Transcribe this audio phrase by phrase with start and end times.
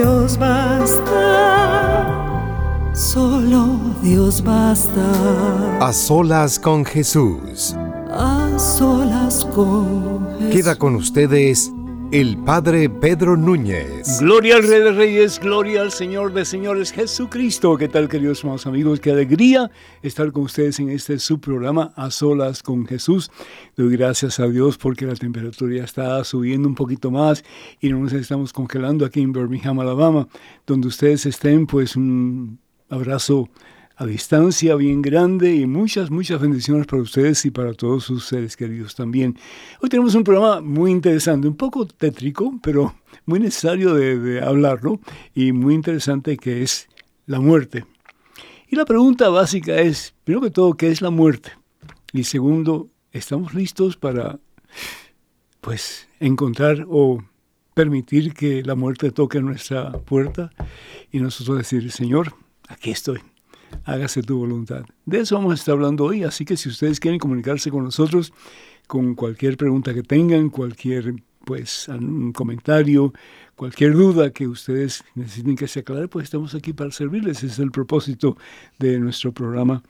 [0.00, 1.12] Dios basta,
[2.94, 5.76] solo Dios basta.
[5.78, 7.76] A solas con Jesús.
[8.10, 10.52] A solas con Jesús.
[10.54, 11.70] Queda con ustedes
[12.12, 14.18] el Padre Pedro Núñez.
[14.18, 17.76] Gloria al Rey de Reyes, gloria al Señor de Señores Jesucristo.
[17.76, 18.98] ¿Qué tal, queridos hermanos amigos?
[18.98, 19.70] Qué alegría
[20.02, 23.30] estar con ustedes en este subprograma A Solas con Jesús.
[23.76, 27.44] Doy gracias a Dios porque la temperatura ya está subiendo un poquito más
[27.80, 30.26] y no nos estamos congelando aquí en Birmingham, Alabama.
[30.66, 33.48] Donde ustedes estén, pues un abrazo
[34.00, 38.56] a distancia bien grande y muchas, muchas bendiciones para ustedes y para todos sus seres
[38.56, 39.36] queridos también.
[39.82, 42.94] Hoy tenemos un programa muy interesante, un poco tétrico, pero
[43.26, 45.00] muy necesario de, hablarlo
[45.34, 46.88] y muy interesante que es
[47.26, 47.84] la muerte.
[48.68, 51.52] Y la pregunta básica es, primero que todo, ¿qué es la muerte?
[52.14, 54.38] Y segundo, ¿estamos listos para,
[55.60, 57.22] pues, encontrar o
[57.74, 60.52] permitir que la muerte toque nuestra puerta
[61.12, 62.32] y nosotros decir, Señor,
[62.66, 63.20] aquí estoy?
[63.84, 64.84] Hágase tu voluntad.
[65.06, 68.32] De eso vamos a estar hablando hoy, así que si ustedes quieren comunicarse con nosotros
[68.86, 71.14] con cualquier pregunta que tengan, cualquier
[71.44, 71.88] pues
[72.34, 73.12] comentario,
[73.56, 77.42] cualquier duda que ustedes necesiten que se aclare, pues estamos aquí para servirles.
[77.42, 78.36] Es el propósito
[78.78, 79.82] de nuestro programa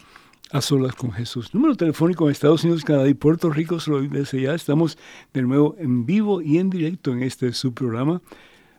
[0.50, 1.54] A Solas con Jesús.
[1.54, 4.98] Número telefónico en Estados Unidos, Canadá y Puerto Rico, solo desde ya estamos
[5.32, 8.22] de nuevo en vivo y en directo en este subprograma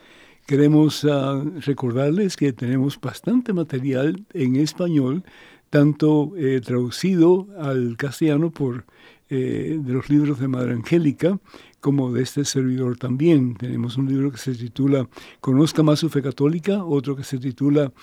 [0.51, 5.23] Queremos ah, recordarles que tenemos bastante material en español,
[5.69, 8.83] tanto eh, traducido al castellano por
[9.29, 11.39] eh, de los libros de Madre Angélica,
[11.79, 13.55] como de este servidor también.
[13.55, 15.07] Tenemos un libro que se titula
[15.39, 17.93] Conozca más su fe católica, otro que se titula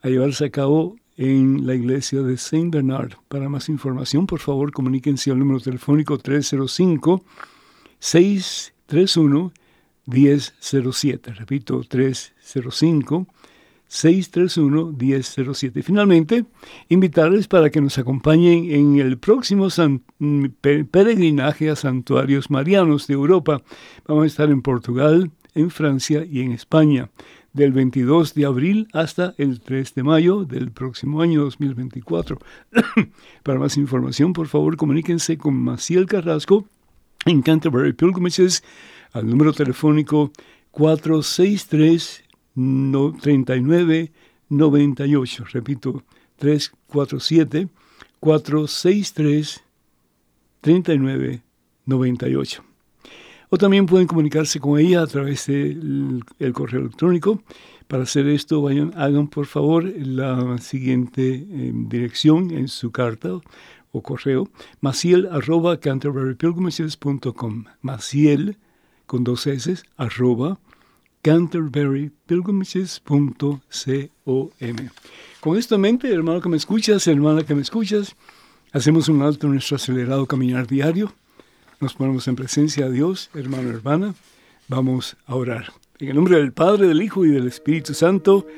[0.00, 3.12] a llevarse a cabo en la iglesia de Saint Bernard.
[3.28, 7.22] Para más información, por favor, comuníquense al número telefónico 305
[7.98, 9.52] 631
[10.06, 11.32] 1007.
[11.34, 13.26] Repito, 305
[13.94, 15.82] 631-1007.
[15.82, 16.44] Finalmente,
[16.88, 19.68] invitarles para que nos acompañen en el próximo
[20.90, 23.62] peregrinaje a santuarios marianos de Europa.
[24.06, 27.10] Vamos a estar en Portugal, en Francia y en España,
[27.52, 32.40] del 22 de abril hasta el 3 de mayo del próximo año 2024.
[33.44, 36.66] para más información, por favor, comuníquense con Maciel Carrasco
[37.26, 38.64] en Canterbury Pilgrimages
[39.14, 40.30] al número telefónico
[40.72, 42.24] 463
[43.22, 44.12] 39
[44.50, 45.44] 98.
[45.52, 46.02] Repito,
[46.36, 47.68] 347
[48.20, 49.64] 463
[50.60, 51.42] 39
[51.86, 52.64] 98.
[53.50, 57.40] O también pueden comunicarse con ella a través del el correo electrónico.
[57.86, 63.38] Para hacer esto, vayan, hagan por favor la siguiente eh, dirección en su carta
[63.92, 64.48] o correo,
[64.80, 67.66] maciel arroba canterburypilgrimages.com.
[67.80, 68.58] Maciel
[69.14, 70.58] con dos S arroba.
[71.22, 71.48] Con
[75.56, 78.16] esto en mente, hermano que me escuchas, hermana que me escuchas,
[78.72, 81.12] hacemos un alto en nuestro acelerado caminar diario,
[81.78, 84.16] nos ponemos en presencia de Dios, hermano, hermana,
[84.66, 85.72] vamos a orar.
[86.00, 88.48] En el nombre del Padre, del Hijo y del Espíritu Santo.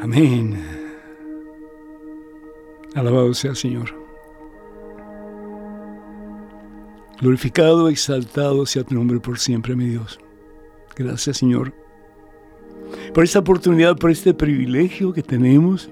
[0.00, 0.60] Amén.
[2.96, 4.01] Alabado sea el Señor.
[7.22, 10.20] Glorificado, exaltado sea tu nombre por siempre, mi Dios.
[10.94, 11.72] Gracias Señor
[13.14, 15.90] por esta oportunidad, por este privilegio que tenemos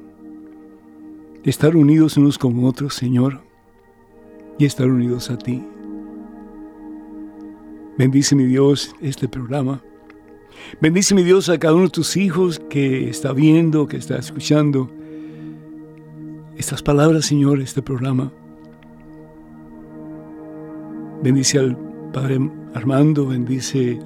[1.42, 3.40] de estar unidos unos con otros, Señor,
[4.58, 5.62] y estar unidos a ti.
[7.96, 9.82] Bendice mi Dios este programa.
[10.80, 14.90] Bendice mi Dios a cada uno de tus hijos que está viendo, que está escuchando
[16.56, 18.32] estas palabras, Señor, este programa.
[21.22, 21.76] Bendice al
[22.12, 22.38] Padre
[22.74, 23.98] Armando, bendice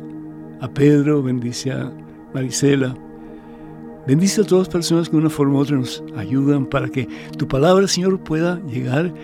[0.60, 1.92] a Pedro, bendice a
[2.34, 2.96] Marisela.
[4.06, 7.08] Bendice a todas las personas que de una forma u otra nos ayudan para que
[7.38, 9.14] tu palabra, Señor, pueda llegar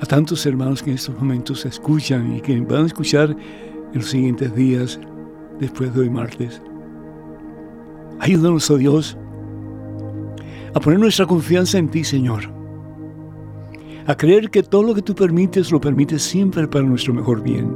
[0.00, 4.10] a tantos hermanos que en estos momentos escuchan y que van a escuchar en los
[4.10, 5.00] siguientes días
[5.58, 6.60] después de hoy martes.
[8.20, 9.16] Ayúdanos, oh Dios,
[10.74, 12.63] a poner nuestra confianza en ti, Señor.
[14.06, 17.74] A creer que todo lo que tú permites lo permites siempre para nuestro mejor bien.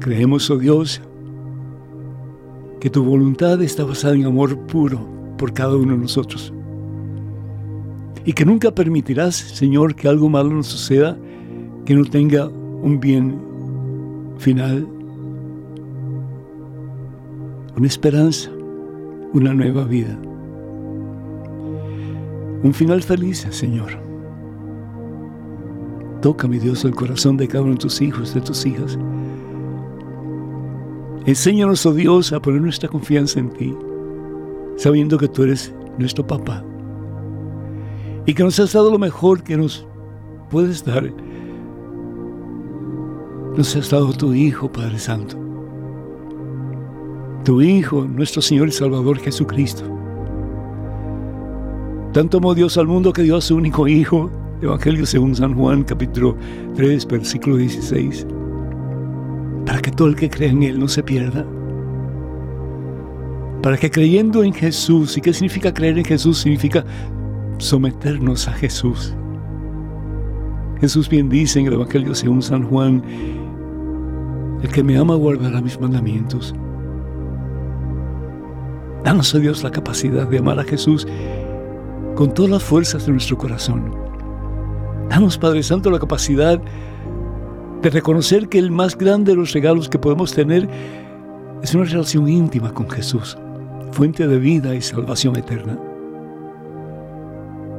[0.00, 1.02] Creemos, oh Dios,
[2.80, 6.50] que tu voluntad está basada en amor puro por cada uno de nosotros.
[8.24, 11.18] Y que nunca permitirás, Señor, que algo malo nos suceda
[11.84, 13.38] que no tenga un bien
[14.38, 14.86] final,
[17.76, 18.50] una esperanza,
[19.34, 20.18] una nueva vida.
[22.62, 24.05] Un final feliz, Señor.
[26.26, 28.98] Toca, mi Dios, el corazón de cada uno de tus hijos, de tus hijas
[31.24, 33.72] Enséñanos, oh Dios, a poner nuestra confianza en ti,
[34.74, 36.64] sabiendo que tú eres nuestro papá
[38.26, 39.86] y que nos has dado lo mejor que nos
[40.50, 41.12] puedes dar.
[43.56, 45.38] Nos has dado tu Hijo, Padre Santo.
[47.44, 49.84] Tu Hijo, nuestro Señor y Salvador Jesucristo.
[52.12, 54.28] Tanto amó Dios al mundo que dio a su único Hijo,
[54.62, 56.36] Evangelio según San Juan, capítulo
[56.74, 58.26] 3, versículo 16
[59.66, 61.44] para que todo el que cree en Él no se pierda.
[63.62, 66.38] Para que creyendo en Jesús, ¿y qué significa creer en Jesús?
[66.38, 66.84] Significa
[67.58, 69.14] someternos a Jesús.
[70.80, 73.02] Jesús bien dice en el Evangelio según San Juan,
[74.62, 76.54] el que me ama guardará mis mandamientos.
[79.02, 81.06] Danos a Dios la capacidad de amar a Jesús
[82.14, 84.05] con todas las fuerzas de nuestro corazón.
[85.08, 86.60] Danos, Padre Santo, la capacidad
[87.82, 90.68] de reconocer que el más grande de los regalos que podemos tener
[91.62, 93.38] es una relación íntima con Jesús,
[93.92, 95.78] fuente de vida y salvación eterna.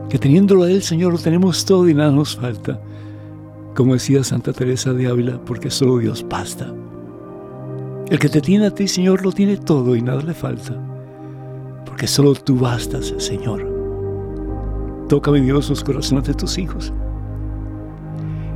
[0.10, 2.80] Que teniéndolo a Él, Señor, lo tenemos todo y nada nos falta.
[3.76, 6.74] Como decía Santa Teresa de Ávila, porque solo Dios basta.
[8.10, 10.74] El que te tiene a ti, Señor, lo tiene todo y nada le falta.
[11.86, 13.68] Porque solo tú bastas, Señor.
[15.10, 16.94] Toca, mi Dios, los corazones de tus hijos.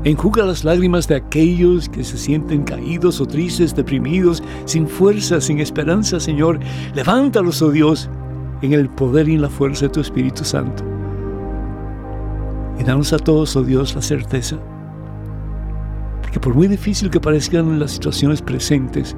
[0.04, 5.60] Enjuga las lágrimas de aquellos que se sienten caídos o tristes, deprimidos, sin fuerza, sin
[5.60, 6.60] esperanza, Señor.
[6.96, 8.10] Levántalos, oh Dios,
[8.62, 10.84] en el poder y en la fuerza de tu Espíritu Santo.
[12.80, 14.58] Y danos a todos, oh Dios, la certeza
[16.32, 19.16] que por muy difícil que parezcan las situaciones presentes,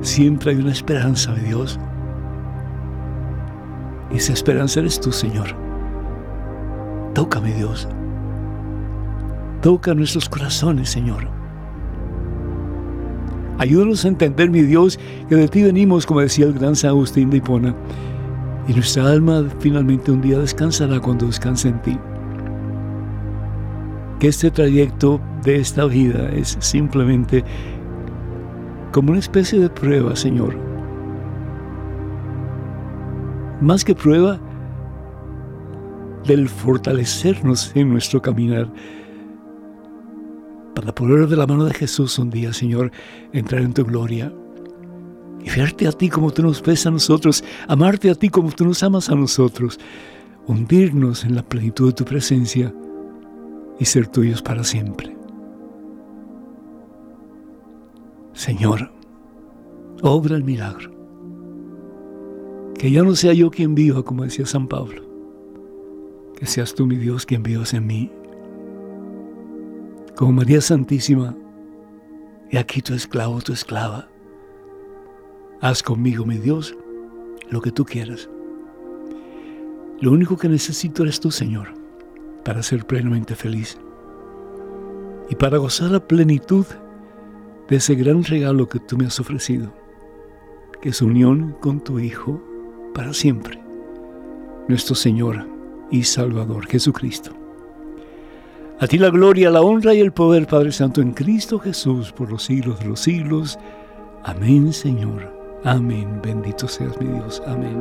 [0.00, 1.78] siempre hay una esperanza de Dios.
[4.10, 5.48] Y esa esperanza eres tú, Señor.
[7.14, 7.88] Tócame, Dios.
[9.68, 11.28] Toca nuestros corazones, Señor.
[13.58, 14.98] Ayúdanos a entender, mi Dios,
[15.28, 17.76] que de ti venimos, como decía el gran San Agustín de Hipona,
[18.66, 21.98] y nuestra alma finalmente un día descansará cuando descanse en ti.
[24.18, 27.44] Que este trayecto de esta vida es simplemente
[28.90, 30.56] como una especie de prueba, Señor.
[33.60, 34.40] Más que prueba
[36.24, 38.72] del fortalecernos en nuestro caminar
[40.78, 42.92] para poder de la mano de Jesús un día, Señor,
[43.32, 44.32] entrar en tu gloria
[45.42, 48.64] y verte a ti como tú nos ves a nosotros, amarte a ti como tú
[48.64, 49.80] nos amas a nosotros,
[50.46, 52.72] hundirnos en la plenitud de tu presencia
[53.80, 55.16] y ser tuyos para siempre.
[58.34, 58.92] Señor,
[60.02, 60.92] obra el milagro.
[62.78, 65.02] Que ya no sea yo quien viva, como decía San Pablo,
[66.38, 68.12] que seas tú, mi Dios, quien vivas en mí
[70.18, 71.36] como María Santísima,
[72.50, 74.08] y aquí tu esclavo, tu esclava.
[75.60, 76.76] Haz conmigo, mi Dios,
[77.50, 78.28] lo que tú quieras.
[80.00, 81.68] Lo único que necesito eres tú, Señor,
[82.44, 83.78] para ser plenamente feliz
[85.30, 86.66] y para gozar la plenitud
[87.68, 89.72] de ese gran regalo que tú me has ofrecido,
[90.82, 92.42] que es unión con tu Hijo
[92.92, 93.62] para siempre,
[94.66, 95.46] nuestro Señor
[95.92, 97.37] y Salvador Jesucristo.
[98.80, 102.30] A ti la gloria, la honra y el poder, Padre Santo, en Cristo Jesús, por
[102.30, 103.58] los siglos de los siglos.
[104.22, 105.34] Amén, Señor.
[105.64, 106.20] Amén.
[106.22, 107.42] Bendito seas mi Dios.
[107.44, 107.76] Amén.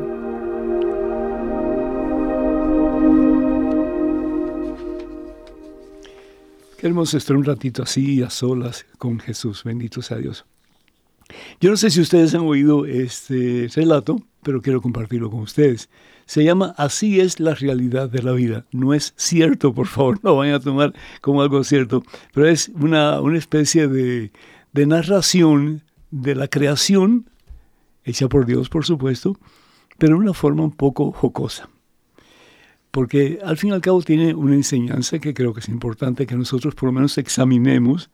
[6.79, 9.63] Queremos estar un ratito así, a solas, con Jesús.
[9.63, 10.45] Bendito sea Dios.
[11.61, 15.89] Yo no sé si ustedes han oído este relato, pero quiero compartirlo con ustedes.
[16.25, 18.65] Se llama Así es la realidad de la vida.
[18.71, 22.01] No es cierto, por favor, no vayan a tomar como algo cierto,
[22.33, 24.31] pero es una, una especie de,
[24.71, 27.29] de narración de la creación,
[28.05, 29.37] hecha por Dios, por supuesto,
[29.97, 31.67] pero de una forma un poco jocosa.
[32.91, 36.37] Porque al fin y al cabo tiene una enseñanza que creo que es importante que
[36.37, 38.09] nosotros por lo menos examinemos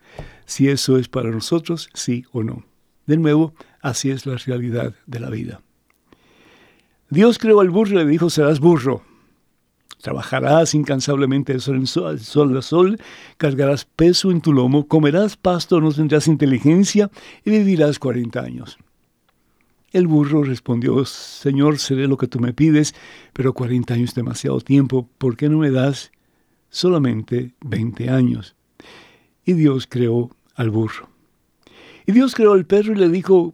[0.48, 2.66] si eso es para nosotros, sí o no.
[3.06, 5.62] De nuevo, así es la realidad de la vida.
[7.14, 9.04] Dios creó al burro y le dijo, serás burro.
[10.02, 13.00] Trabajarás incansablemente de sol, sol, sol sol,
[13.38, 17.12] cargarás peso en tu lomo, comerás pasto, no tendrás inteligencia
[17.46, 18.80] y vivirás cuarenta años.
[19.92, 22.96] El burro respondió, Señor, seré lo que tú me pides,
[23.32, 26.12] pero cuarenta años es demasiado tiempo, ¿por qué no me das
[26.72, 28.56] solamente veinte años?
[29.46, 31.10] Y Dios creó al burro.
[32.08, 33.54] Y Dios creó al perro y le dijo,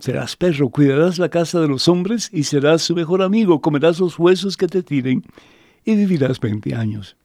[0.00, 4.18] Serás perro, cuidarás la casa de los hombres y serás su mejor amigo, comerás los
[4.18, 5.24] huesos que te tiren
[5.84, 7.16] y vivirás veinte años.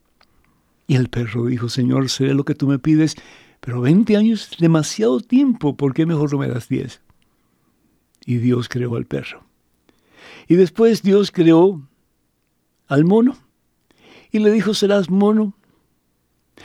[0.85, 3.15] Y el perro dijo, Señor, seré lo que tú me pides,
[3.59, 7.01] pero veinte años es demasiado tiempo, ¿por qué mejor no me das diez?
[8.25, 9.43] Y Dios creó al perro.
[10.47, 11.81] Y después Dios creó
[12.87, 13.35] al mono
[14.31, 15.55] y le dijo, serás mono.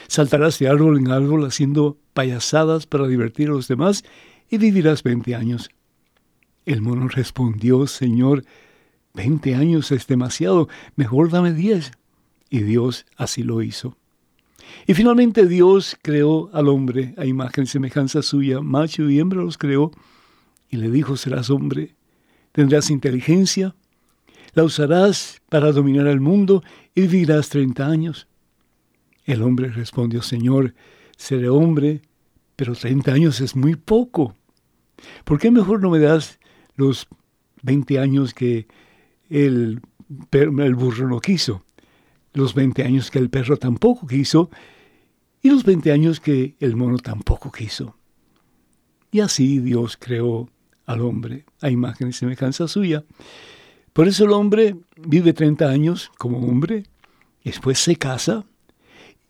[0.07, 4.05] Saltarás de árbol en árbol haciendo payasadas para divertir a los demás
[4.51, 5.71] y vivirás veinte años.
[6.69, 8.45] El mono respondió, Señor,
[9.15, 11.93] veinte años es demasiado, mejor dame diez.
[12.51, 13.97] Y Dios así lo hizo.
[14.87, 19.57] Y finalmente Dios creó al hombre a imagen y semejanza suya, macho y hembra los
[19.57, 19.93] creó,
[20.69, 21.95] y le dijo, serás hombre,
[22.53, 23.75] tendrás inteligencia,
[24.53, 26.63] la usarás para dominar el mundo
[26.95, 28.29] y vivirás treinta años.
[29.25, 30.75] El hombre respondió, Señor,
[31.17, 32.03] seré hombre,
[32.57, 34.35] pero treinta años es muy poco.
[35.25, 36.38] ¿Por qué mejor no me das
[36.79, 37.09] los
[37.63, 38.69] 20 años que
[39.29, 41.65] el, burro no quiso,
[42.33, 44.49] los 20 años que el perro tampoco quiso
[45.43, 47.97] y los 20 años que el mono tampoco quiso.
[49.11, 50.49] Y así Dios creó
[50.87, 53.05] al hombre a imagen y semejanza suya.
[53.93, 56.85] Por eso el hombre vive 30 años como hombre,
[57.43, 58.45] después se casa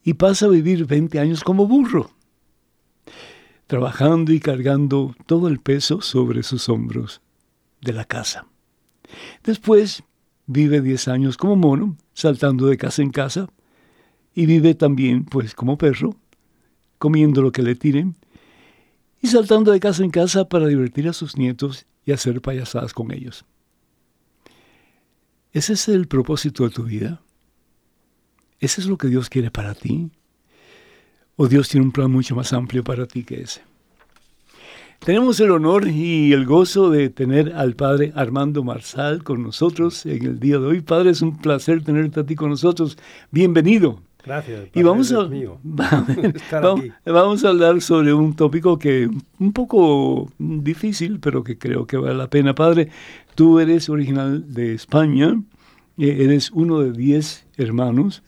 [0.04, 2.10] y pasa a vivir 20 años como burro,
[3.66, 7.22] trabajando y cargando todo el peso sobre sus hombros
[7.80, 8.46] de la casa.
[9.44, 10.02] Después
[10.46, 13.48] vive 10 años como mono, saltando de casa en casa,
[14.34, 16.16] y vive también, pues, como perro,
[16.98, 18.16] comiendo lo que le tiren,
[19.20, 23.12] y saltando de casa en casa para divertir a sus nietos y hacer payasadas con
[23.12, 23.44] ellos.
[25.52, 27.20] ¿Ese es el propósito de tu vida?
[28.60, 30.10] ¿Ese es lo que Dios quiere para ti?
[31.36, 33.67] ¿O Dios tiene un plan mucho más amplio para ti que ese?
[35.00, 40.26] Tenemos el honor y el gozo de tener al Padre Armando Marsal con nosotros en
[40.26, 40.80] el día de hoy.
[40.82, 42.98] Padre, es un placer tenerte a ti con nosotros.
[43.30, 44.02] Bienvenido.
[44.22, 44.68] Gracias.
[44.74, 45.20] Y vamos a,
[47.06, 52.14] vamos, a hablar sobre un tópico que un poco difícil, pero que creo que vale
[52.14, 52.54] la pena.
[52.54, 52.90] Padre,
[53.34, 55.40] tú eres original de España,
[55.96, 58.22] eh, eres uno de diez hermanos.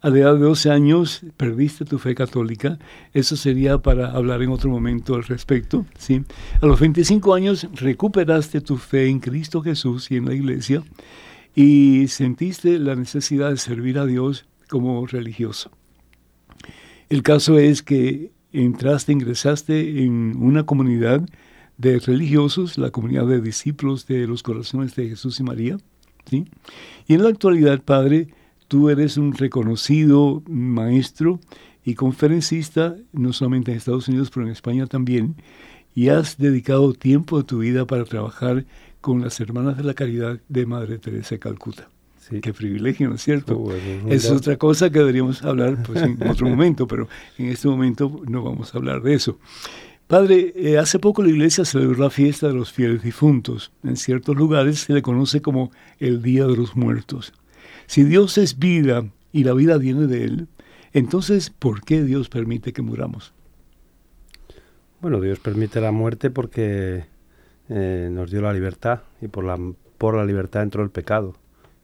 [0.00, 2.78] A la edad de 12 años perdiste tu fe católica.
[3.12, 5.86] Eso sería para hablar en otro momento al respecto.
[5.98, 6.22] ¿sí?
[6.60, 10.82] A los 25 años recuperaste tu fe en Cristo Jesús y en la iglesia
[11.54, 15.72] y sentiste la necesidad de servir a Dios como religioso.
[17.08, 21.28] El caso es que entraste, ingresaste en una comunidad
[21.76, 25.78] de religiosos, la comunidad de discípulos de los corazones de Jesús y María.
[26.30, 26.44] ¿sí?
[27.08, 28.28] Y en la actualidad, Padre,
[28.68, 31.40] tú eres un reconocido maestro
[31.84, 35.36] y conferencista, no solamente en Estados Unidos, pero en España también,
[35.94, 38.66] y has dedicado tiempo de tu vida para trabajar
[39.00, 41.88] con las Hermanas de la Caridad de Madre Teresa de Calcuta.
[42.42, 43.72] Qué privilegio, ¿no es cierto?
[44.06, 47.08] es otra cosa que deberíamos hablar pues, en otro momento, pero
[47.38, 49.38] en este momento no vamos a hablar de eso.
[50.06, 53.72] Padre, eh, hace poco la iglesia celebró la fiesta de los fieles difuntos.
[53.82, 57.32] En ciertos lugares se le conoce como el Día de los Muertos.
[57.88, 60.48] Si Dios es vida y la vida viene de Él,
[60.92, 63.32] entonces, ¿por qué Dios permite que muramos?
[65.00, 67.06] Bueno, Dios permite la muerte porque
[67.70, 69.58] eh, nos dio la libertad y por la,
[69.96, 71.34] por la libertad entró el pecado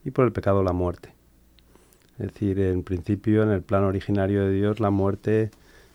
[0.04, 1.14] y por el pecado la muerte.
[2.18, 5.52] Es decir, en principio, en el plan originario de Dios, la muerte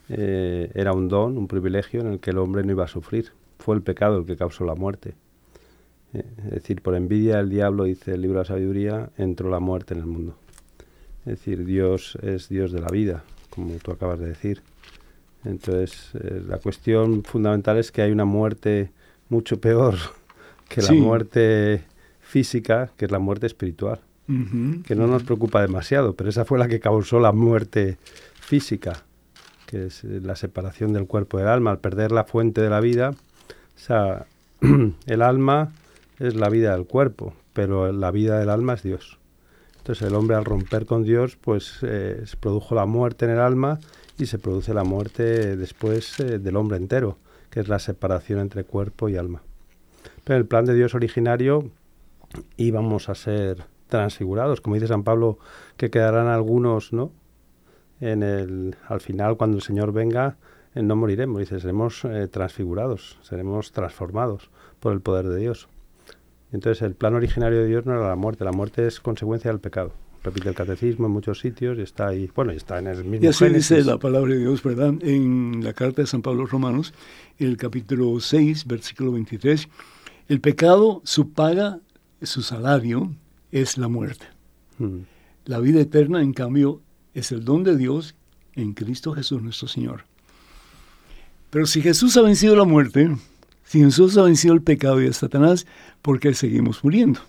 [0.10, 3.32] eh, era un don, un privilegio en el que el hombre no iba a sufrir.
[3.60, 5.14] Fue el pecado el que causó la muerte.
[6.14, 9.60] Eh, es decir, por envidia del diablo, dice el libro de la sabiduría, entró la
[9.60, 10.36] muerte en el mundo.
[11.26, 14.62] Es decir, Dios es Dios de la vida, como tú acabas de decir.
[15.46, 18.92] Entonces, eh, la cuestión fundamental es que hay una muerte
[19.30, 19.96] mucho peor
[20.70, 21.84] que la muerte
[22.20, 24.02] física, que es la muerte espiritual,
[24.86, 27.98] que no nos preocupa demasiado, pero esa fue la que causó la muerte
[28.40, 29.04] física,
[29.66, 32.80] que es eh, la separación del cuerpo del alma, al perder la fuente de la
[32.80, 33.10] vida.
[33.10, 34.28] O sea,
[35.08, 35.72] el alma
[36.20, 39.20] es la vida del cuerpo, pero la vida del alma es Dios.
[39.78, 43.40] Entonces el hombre al romper con Dios, pues eh, se produjo la muerte en el
[43.40, 43.80] alma
[44.18, 47.18] y se produce la muerte después eh, del hombre entero,
[47.50, 49.42] que es la separación entre cuerpo y alma.
[50.26, 51.72] Pero el plan de Dios originario
[52.58, 55.40] íbamos a ser transfigurados, como dice San Pablo,
[55.78, 57.12] que quedarán algunos, ¿no?
[58.02, 60.38] En el, al final, cuando el Señor venga,
[60.76, 65.68] eh, no moriremos, dice, seremos transfigurados, seremos transformados por el poder de Dios.
[66.52, 69.60] Entonces, el plan originario de Dios no era la muerte, la muerte es consecuencia del
[69.60, 69.94] pecado.
[70.24, 73.26] Repite el catecismo en muchos sitios y está ahí, bueno, está en el mismo.
[73.26, 74.94] Y así dice la palabra de Dios, ¿verdad?
[75.02, 76.94] En la carta de San Pablo a los Romanos,
[77.38, 79.70] el capítulo 6, versículo 23,
[80.28, 81.80] el pecado, su paga
[82.22, 83.16] su salario
[83.52, 84.26] es la muerte.
[84.78, 85.00] Hmm.
[85.46, 86.82] La vida eterna, en cambio,
[87.14, 88.16] es el don de Dios
[88.56, 90.04] en Cristo Jesús nuestro Señor.
[91.50, 93.10] Pero si Jesús ha vencido la muerte,
[93.70, 95.68] si Jesús ha vencido el pecado y a Satanás,
[96.02, 97.20] ¿por qué seguimos muriendo?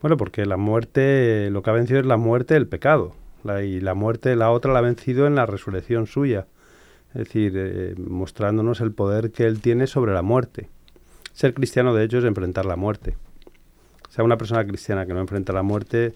[0.00, 3.16] Bueno, porque la muerte, lo que ha vencido es la muerte del pecado.
[3.44, 6.46] y la muerte, la otra la ha vencido en la resurrección suya.
[7.08, 10.68] Es decir, eh, mostrándonos el poder que Él tiene sobre la muerte.
[11.32, 13.16] Ser cristiano, de hecho, es enfrentar la muerte.
[14.08, 16.14] O sea, una persona cristiana que no enfrenta la muerte,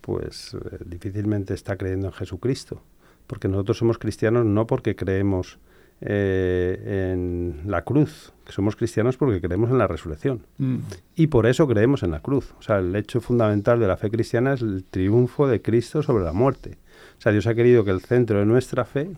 [0.00, 2.80] pues eh, difícilmente está creyendo en Jesucristo.
[3.26, 5.58] Porque nosotros somos cristianos no porque creemos
[6.00, 10.42] eh, en la cruz, que somos cristianos porque creemos en la resurrección.
[10.58, 10.76] Mm.
[11.14, 12.54] Y por eso creemos en la cruz.
[12.58, 16.24] O sea, el hecho fundamental de la fe cristiana es el triunfo de Cristo sobre
[16.24, 16.78] la muerte.
[17.18, 19.10] O sea, Dios ha querido que el centro de nuestra fe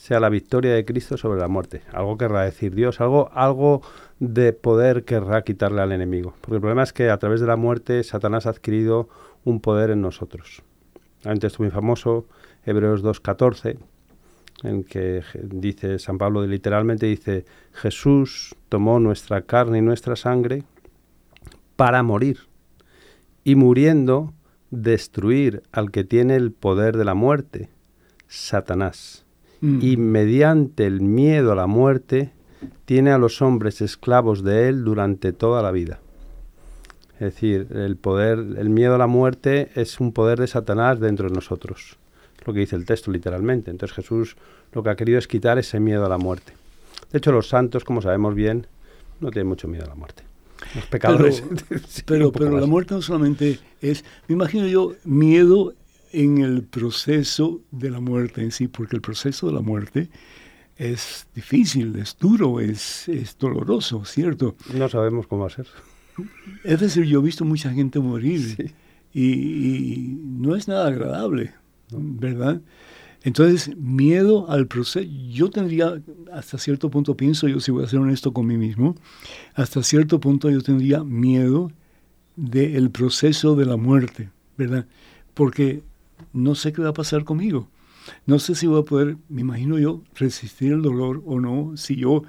[0.00, 1.82] sea la victoria de Cristo sobre la muerte.
[1.92, 3.82] Algo querrá decir Dios, algo, algo
[4.18, 6.32] de poder querrá quitarle al enemigo.
[6.40, 9.10] Porque el problema es que a través de la muerte Satanás ha adquirido
[9.44, 10.62] un poder en nosotros.
[11.24, 12.26] Hay un texto muy famoso,
[12.64, 13.76] Hebreos 2.14,
[14.62, 20.64] en que dice San Pablo literalmente dice Jesús tomó nuestra carne y nuestra sangre
[21.76, 22.40] para morir
[23.44, 24.34] y muriendo
[24.70, 27.68] destruir al que tiene el poder de la muerte,
[28.28, 29.24] Satanás.
[29.60, 29.78] Mm.
[29.82, 32.32] Y mediante el miedo a la muerte
[32.84, 36.00] tiene a los hombres esclavos de él durante toda la vida.
[37.14, 41.28] Es decir, el poder, el miedo a la muerte es un poder de Satanás dentro
[41.28, 41.98] de nosotros.
[42.46, 43.70] Lo que dice el texto literalmente.
[43.70, 44.36] Entonces Jesús
[44.72, 46.52] lo que ha querido es quitar ese miedo a la muerte.
[47.12, 48.66] De hecho, los santos, como sabemos bien,
[49.20, 50.22] no tienen mucho miedo a la muerte.
[50.74, 51.42] Los pecadores.
[51.68, 55.74] Pero, sí, pero, pero la muerte no solamente es, me imagino yo, miedo
[56.12, 60.08] en el proceso de la muerte en sí, porque el proceso de la muerte
[60.76, 64.56] es difícil, es duro, es, es doloroso, ¿cierto?
[64.74, 65.66] No sabemos cómo ser.
[66.64, 68.72] Es decir, yo he visto mucha gente morir Sí.
[69.12, 71.52] y, y no es nada agradable,
[71.92, 72.60] ¿verdad?
[73.22, 76.00] Entonces, miedo al proceso, yo tendría,
[76.32, 78.96] hasta cierto punto, pienso yo, si voy a ser honesto con mí mismo,
[79.54, 81.70] hasta cierto punto yo tendría miedo
[82.36, 84.86] del proceso de la muerte, ¿verdad?
[85.34, 85.82] Porque
[86.32, 87.68] no sé qué va a pasar conmigo.
[88.26, 91.96] No sé si voy a poder, me imagino yo, resistir el dolor o no, si
[91.96, 92.22] yo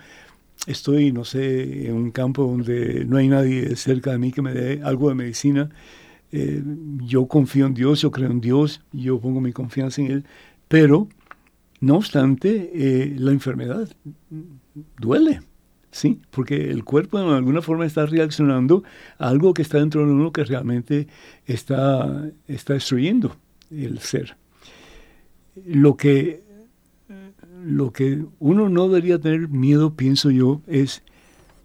[0.67, 4.53] estoy, no sé, en un campo donde no hay nadie cerca de mí que me
[4.53, 5.69] dé algo de medicina.
[6.31, 6.63] Eh,
[7.03, 10.25] yo confío en Dios, yo creo en Dios, yo pongo mi confianza en Él,
[10.67, 11.09] pero
[11.81, 13.89] no obstante, eh, la enfermedad
[14.99, 15.41] duele,
[15.91, 16.21] ¿sí?
[16.29, 18.83] Porque el cuerpo de alguna forma está reaccionando
[19.17, 21.07] a algo que está dentro de uno que realmente
[21.45, 23.35] está, está destruyendo
[23.71, 24.37] el ser.
[25.65, 26.43] Lo que,
[27.65, 31.03] lo que uno no debería tener miedo, pienso yo, es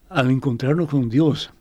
[0.09, 1.53] al encontrarnos con Dios.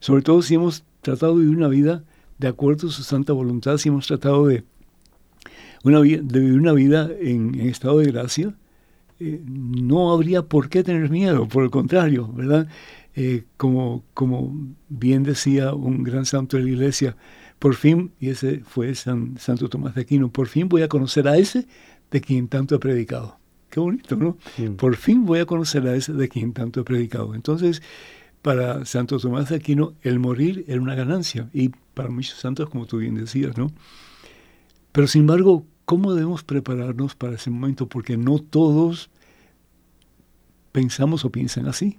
[0.00, 2.04] Sobre todo si hemos tratado de vivir una vida
[2.42, 4.64] de acuerdo a su santa voluntad, si hemos tratado de,
[5.84, 8.54] una, de vivir una vida en, en estado de gracia,
[9.20, 12.66] eh, no habría por qué tener miedo, por el contrario, ¿verdad?
[13.14, 14.52] Eh, como, como
[14.88, 17.16] bien decía un gran santo de la iglesia,
[17.60, 21.28] por fin, y ese fue San, Santo Tomás de Aquino, por fin voy a conocer
[21.28, 21.68] a ese
[22.10, 23.38] de quien tanto he predicado.
[23.70, 24.36] Qué bonito, ¿no?
[24.76, 27.34] Por fin voy a conocer a ese de quien tanto he predicado.
[27.34, 27.80] Entonces,
[28.42, 32.86] para Santo Tomás de Aquino, el morir era una ganancia, y para muchos santos, como
[32.86, 33.70] tú bien decías, ¿no?
[34.90, 37.88] Pero sin embargo, ¿cómo debemos prepararnos para ese momento?
[37.88, 39.10] Porque no todos
[40.72, 41.98] pensamos o piensan así.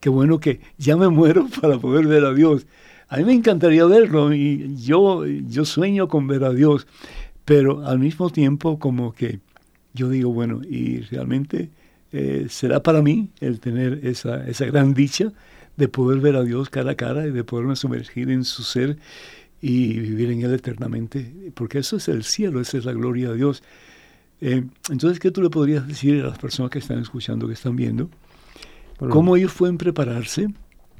[0.00, 2.66] Qué bueno que ya me muero para poder ver a Dios.
[3.08, 6.86] A mí me encantaría verlo y yo, yo sueño con ver a Dios,
[7.44, 9.40] pero al mismo tiempo como que
[9.92, 11.70] yo digo, bueno, y realmente
[12.12, 15.32] eh, será para mí el tener esa, esa gran dicha
[15.76, 18.98] de poder ver a Dios cara a cara y de poderme sumergir en su ser
[19.60, 23.36] y vivir en Él eternamente, porque eso es el cielo, esa es la gloria de
[23.36, 23.62] Dios.
[24.40, 27.76] Eh, entonces, ¿qué tú le podrías decir a las personas que están escuchando, que están
[27.76, 28.10] viendo?
[28.98, 30.48] Bueno, ¿Cómo ellos pueden prepararse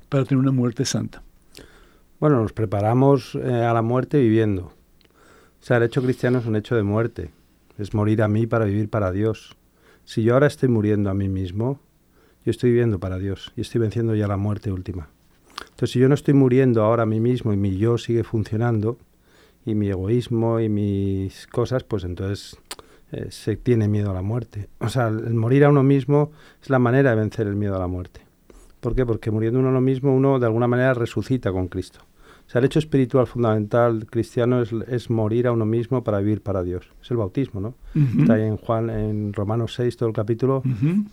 [0.09, 1.23] para tener una muerte santa?
[2.21, 4.67] Bueno, nos preparamos eh, a la muerte viviendo.
[4.67, 7.33] O sea, el hecho cristiano es un hecho de muerte.
[7.79, 9.57] Es morir a mí para vivir para Dios.
[10.05, 11.81] Si yo ahora estoy muriendo a mí mismo,
[12.45, 15.09] yo estoy viviendo para Dios y estoy venciendo ya la muerte última.
[15.61, 18.99] Entonces, si yo no estoy muriendo ahora a mí mismo y mi yo sigue funcionando,
[19.65, 22.57] y mi egoísmo y mis cosas, pues entonces
[23.13, 24.69] eh, se tiene miedo a la muerte.
[24.81, 27.79] O sea, el morir a uno mismo es la manera de vencer el miedo a
[27.79, 28.21] la muerte.
[28.81, 29.07] ¿Por qué?
[29.07, 32.01] Porque muriendo uno a uno mismo, uno de alguna manera resucita con Cristo.
[32.47, 36.43] O sea, el hecho espiritual fundamental cristiano es, es morir a uno mismo para vivir
[36.43, 36.87] para Dios.
[37.03, 37.75] Es el bautismo, ¿no?
[38.21, 40.63] Está ahí en Juan, en Romanos 6, todo el capítulo,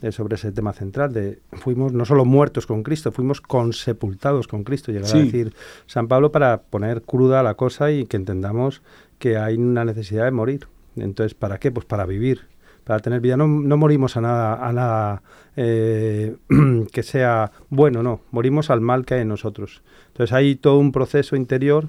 [0.01, 4.63] eh, sobre ese tema central de fuimos no solo muertos con Cristo, fuimos consepultados con
[4.63, 5.17] Cristo, llegar Sí.
[5.19, 5.53] a decir
[5.85, 8.81] San Pablo para poner cruda la cosa y que entendamos
[9.17, 10.67] que hay una necesidad de morir.
[10.97, 11.71] Entonces, ¿para qué?
[11.71, 12.41] Pues para vivir,
[12.89, 13.37] para tener vida.
[13.37, 15.21] No, morimos a nada, a nada
[15.55, 16.35] eh,
[16.91, 19.83] que sea bueno, no, morimos al mal que hay en nosotros.
[20.07, 21.87] Entonces hay todo un proceso interior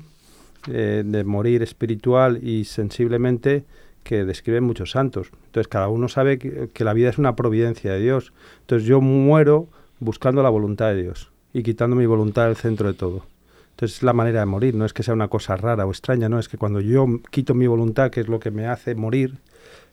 [0.68, 3.64] eh, de morir espiritual y sensiblemente
[4.02, 5.30] que describen muchos santos.
[5.46, 8.34] Entonces cada uno sabe que, que la vida es una providencia de Dios.
[8.60, 9.68] Entonces yo muero
[10.00, 13.24] buscando la voluntad de Dios y quitando mi voluntad del centro de todo.
[13.70, 16.28] Entonces es la manera de morir, no es que sea una cosa rara o extraña,
[16.28, 19.38] no, es que cuando yo quito mi voluntad, que es lo que me hace morir,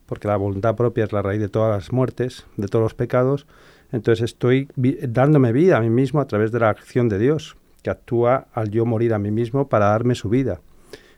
[0.08, 3.46] porque la voluntad propia es la raíz de todas las muertes, de todos los pecados,
[3.92, 7.90] entonces estoy dándome vida a mí mismo a través de la acción de Dios, que
[7.90, 10.60] actúa al yo morir a mí mismo para darme su vida.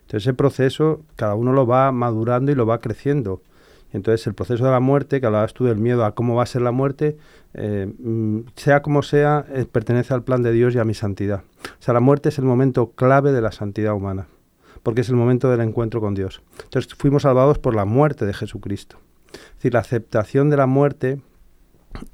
[0.02, 3.42] Entonces ese proceso cada uno lo va madurando y lo va creciendo.
[3.92, 6.46] Entonces el proceso de la muerte, que hablabas tú del miedo a cómo va a
[6.46, 7.16] ser la muerte,
[7.54, 11.42] eh, mm, sea como sea, eh, pertenece al plan de Dios y a mi santidad.
[11.64, 14.28] O sea, la muerte es el momento clave de la santidad humana,
[14.82, 16.42] porque es el momento del encuentro con Dios.
[16.64, 18.98] Entonces fuimos salvados por la muerte de Jesucristo.
[19.32, 21.20] Es decir, la aceptación de la muerte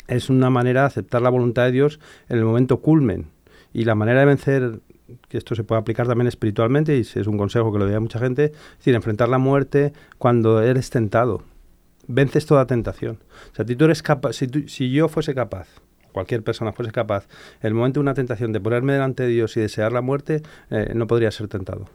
[0.09, 3.26] es una manera de aceptar la voluntad de Dios en el momento culmen.
[3.72, 4.81] Y la manera de vencer,
[5.29, 8.18] que esto se puede aplicar también espiritualmente, y es un consejo que lo doy mucha
[8.18, 11.42] gente, es decir, enfrentar la muerte cuando eres tentado.
[12.09, 13.18] Vences toda tentación.
[13.52, 15.68] O sea, si tú eres capaz, si yo fuese capaz
[16.16, 17.29] cualquier persona fuese capaz,
[17.61, 20.40] en el momento de una tentación, de ponerme delante de Dios y desear la muerte,
[20.70, 21.90] eh, no podría ser tentado.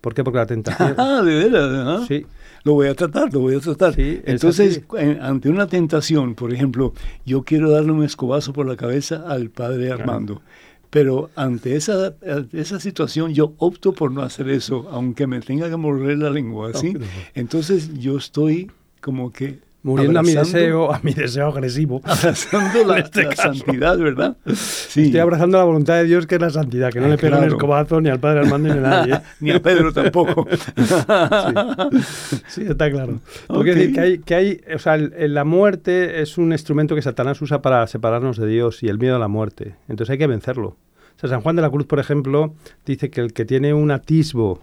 [0.00, 0.24] ¿Por qué?
[0.24, 0.94] Porque la tentación...
[0.98, 2.26] ah, de veras, Sí.
[2.64, 3.94] Lo voy a tratar, lo voy a tratar.
[3.94, 4.82] Sí, Entonces,
[5.20, 6.94] ante una tentación, por ejemplo,
[7.26, 10.40] yo quiero darle un escobazo por la cabeza al padre Armando.
[10.88, 12.14] Pero ante esa,
[12.52, 16.72] esa situación yo opto por no hacer eso, aunque me tenga que morder la lengua,
[16.72, 16.96] ¿sí?
[17.34, 18.70] Entonces yo estoy
[19.00, 22.00] como que muriendo a mi deseo, a mi deseo agresivo.
[22.04, 24.36] Abrazando la, este santidad, ¿verdad?
[24.54, 25.04] Sí.
[25.04, 27.44] Estoy abrazando la voluntad de Dios, que es la santidad, que no le pega un
[27.44, 29.20] escobazo ni al Padre Armando ni a nadie.
[29.40, 30.48] ni a Pedro tampoco.
[32.48, 32.62] sí.
[32.66, 33.20] está claro.
[33.46, 37.40] Porque decir que hay, que hay, o sea, la muerte es un instrumento que Satanás
[37.42, 39.76] usa para separarnos de Dios y el miedo a la muerte.
[39.88, 40.68] Entonces hay que vencerlo.
[41.16, 42.54] O sea, San Juan de la Cruz, por ejemplo,
[42.86, 44.62] dice que el que tiene un atisbo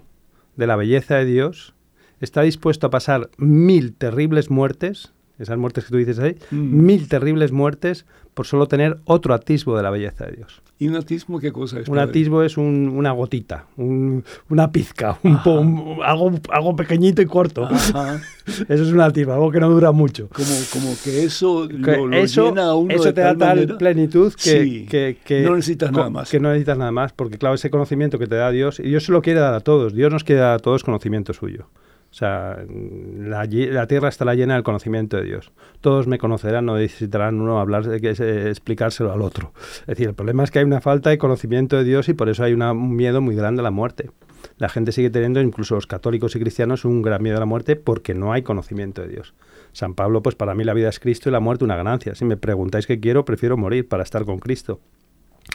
[0.55, 1.75] de la belleza de Dios,
[2.21, 6.85] está dispuesto a pasar mil terribles muertes, esas muertes que tú dices ahí, mm.
[6.85, 10.61] mil terribles muertes por solo tener otro atisbo de la belleza de Dios.
[10.79, 11.87] ¿Y un atisbo qué cosa es?
[11.89, 17.69] Un atisbo es una gotita, una pizca, un, algo, algo, pequeñito y corto.
[18.47, 20.29] eso es un atisbo, algo que no dura mucho.
[20.29, 25.41] Como, como que eso lo, llena a uno Eso te da tal plenitud que, que,
[25.41, 26.31] no necesitas nada más.
[26.31, 29.05] Que no necesitas nada más, porque claro, ese conocimiento que te da Dios, y Dios
[29.05, 31.67] se lo quiere dar a todos, Dios nos quiere dar a todos conocimiento suyo.
[32.11, 35.53] O sea, la, tierra estará llena del conocimiento de Dios.
[35.79, 39.53] Todos me conocerán, no necesitarán uno hablar, eh, explicárselo al otro.
[39.81, 42.27] Es decir, el problema es que hay una falta de conocimiento de Dios y por
[42.27, 44.09] eso hay un miedo muy grande a la muerte.
[44.57, 47.77] La gente sigue teniendo, incluso los católicos y cristianos, un gran miedo a la muerte
[47.77, 49.33] porque no hay conocimiento de Dios.
[49.71, 52.13] San Pablo, pues para mí la vida es Cristo y la muerte una ganancia.
[52.15, 54.81] Si me preguntáis qué quiero, prefiero morir para estar con Cristo.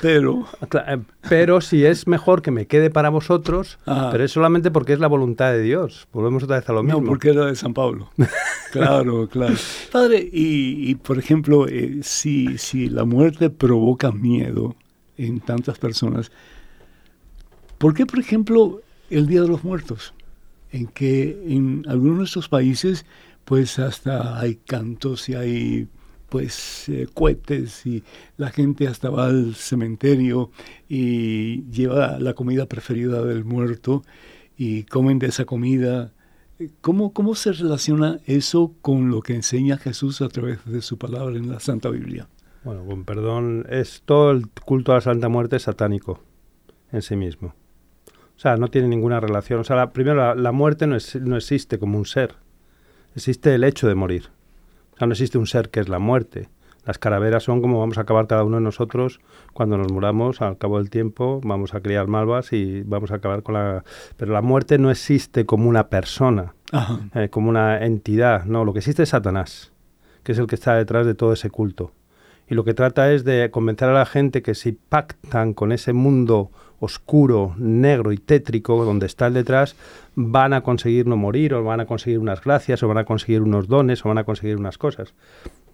[0.01, 0.47] Pero.
[0.61, 5.01] Eh, pero si es mejor que me quede para vosotros, pero es solamente porque es
[5.01, 6.07] la voluntad de Dios.
[6.13, 7.01] Volvemos otra vez a lo mismo.
[7.01, 8.11] No, porque era de San Pablo.
[8.73, 9.55] claro, claro.
[9.91, 14.77] Padre, y, por ejemplo, eh, si, si la muerte provoca miedo
[15.17, 16.31] en tantas personas,
[17.79, 20.13] ¿por qué, por ejemplo, el Día de los Muertos?
[20.73, 23.07] En que en algunos de nuestros países,
[23.47, 25.89] pues hasta hay cantos y hay
[26.29, 28.03] pues eh, cohetes y
[28.37, 30.51] la gente hasta va al cementerio
[30.89, 34.03] y lleva la comida preferida del muerto
[34.57, 36.13] y comen de esa comida.
[36.81, 41.37] ¿Cómo, ¿Cómo se relaciona eso con lo que enseña Jesús a través de su palabra
[41.37, 42.29] en la Santa Biblia?
[42.65, 46.21] Bueno, con perdón, es todo el culto a la Santa Muerte satánico
[46.91, 47.55] en sí mismo.
[48.37, 49.61] O sea, no tiene ninguna relación.
[49.61, 52.35] O sea, primero, la, muerte no, no existe como un ser.
[53.15, 54.31] Existe el hecho de morir.
[54.97, 56.49] O sea, no existe un ser que es la muerte.
[56.87, 59.21] Las calaveras son como vamos a acabar cada uno de nosotros
[59.53, 63.43] cuando nos muramos, al cabo del tiempo, vamos a criar malvas y vamos a acabar
[63.43, 63.85] con la...
[64.17, 66.55] Pero la muerte no existe como una persona,
[67.15, 69.73] eh, como una entidad, no, lo que existe es Satanás,
[70.23, 71.93] que es el que está detrás de todo ese culto.
[72.49, 75.93] Y lo que trata es de convencer a la gente que si pactan con ese
[75.93, 79.77] mundo oscuro, negro y tétrico donde está el detrás,
[80.15, 83.43] van a conseguir no morir, o van a conseguir unas gracias, o van a conseguir
[83.43, 85.15] unos dones, o van a conseguir unas cosas.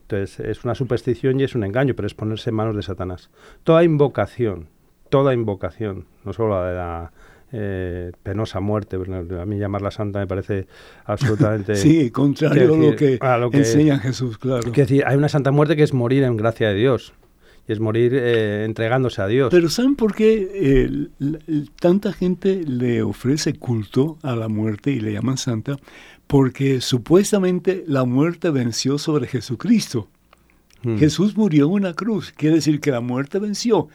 [0.02, 3.30] Entonces es una superstición y es un engaño, pero es ponerse en manos de Satanás.
[3.64, 4.68] Toda invocación,
[5.08, 7.12] toda invocación, no solo la de la
[7.52, 10.66] eh, penosa muerte, a mí llamarla santa me parece
[11.04, 11.74] absolutamente...
[11.76, 12.74] sí, contrario
[13.20, 14.70] a, lo que enseña Jesús, claro.
[14.70, 17.12] decir, hay una santa muerte que es morir en gracia de Dios
[17.66, 19.50] y es morir eh, entregándose a Dios.
[19.50, 21.08] Pero ¿saben por qué eh,
[21.80, 25.76] tanta gente le ofrece culto a la muerte y le llaman santa?
[26.26, 30.08] Porque supuestamente la muerte venció sobre Jesucristo.
[30.82, 30.96] Hmm.
[30.96, 33.88] Jesús murió en una cruz, quiere decir que la muerte venció,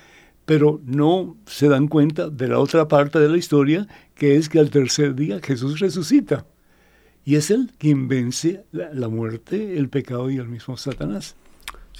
[0.46, 4.60] pero no se dan cuenta de la otra parte de la historia, que es que
[4.60, 6.46] al tercer día Jesús resucita.
[7.26, 11.36] Y es Él quien vence la muerte, el pecado y el mismo Satanás.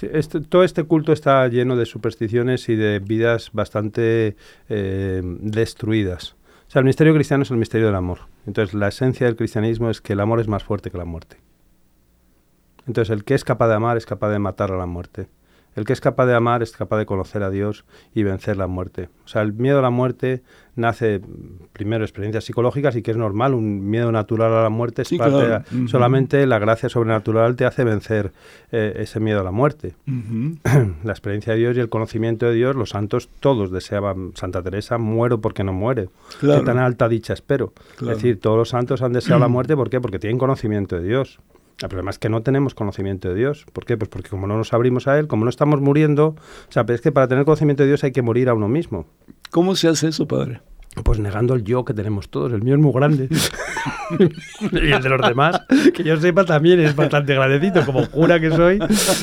[0.00, 4.36] Este, todo este culto está lleno de supersticiones y de vidas bastante
[4.68, 6.36] eh, destruidas.
[6.68, 8.20] O sea, el misterio cristiano es el misterio del amor.
[8.46, 11.38] Entonces, la esencia del cristianismo es que el amor es más fuerte que la muerte.
[12.86, 15.28] Entonces, el que es capaz de amar es capaz de matar a la muerte.
[15.78, 18.66] El que es capaz de amar es capaz de conocer a Dios y vencer la
[18.66, 19.10] muerte.
[19.24, 20.42] O sea, el miedo a la muerte
[20.74, 21.20] nace
[21.72, 25.60] primero experiencias psicológicas y que es normal, un miedo natural a la muerte es parte
[25.86, 28.32] solamente la gracia sobrenatural te hace vencer
[28.72, 29.94] eh, ese miedo a la muerte.
[31.04, 34.98] la experiencia de Dios y el conocimiento de Dios, los santos todos deseaban, Santa Teresa,
[34.98, 36.08] muero porque no muere.
[36.40, 37.72] Qué tan alta dicha espero.
[38.00, 40.00] Es decir, todos los santos han deseado la muerte, ¿por qué?
[40.00, 41.38] Porque tienen conocimiento de Dios
[41.80, 43.64] El problema es que no tenemos conocimiento de Dios.
[43.72, 43.96] ¿Por qué?
[43.96, 47.00] Pues porque como no nos abrimos a Él, como no estamos muriendo, o sea, es
[47.00, 49.06] que para tener conocimiento de Dios hay que morir a uno mismo.
[49.50, 50.60] ¿Cómo se hace eso, padre?
[51.02, 52.52] Pues negando el yo que tenemos todos.
[52.52, 53.28] El mío es muy grande.
[54.72, 55.60] y el de los demás,
[55.94, 57.84] que yo sepa, también es bastante grandecito.
[57.84, 58.78] Como jura que soy,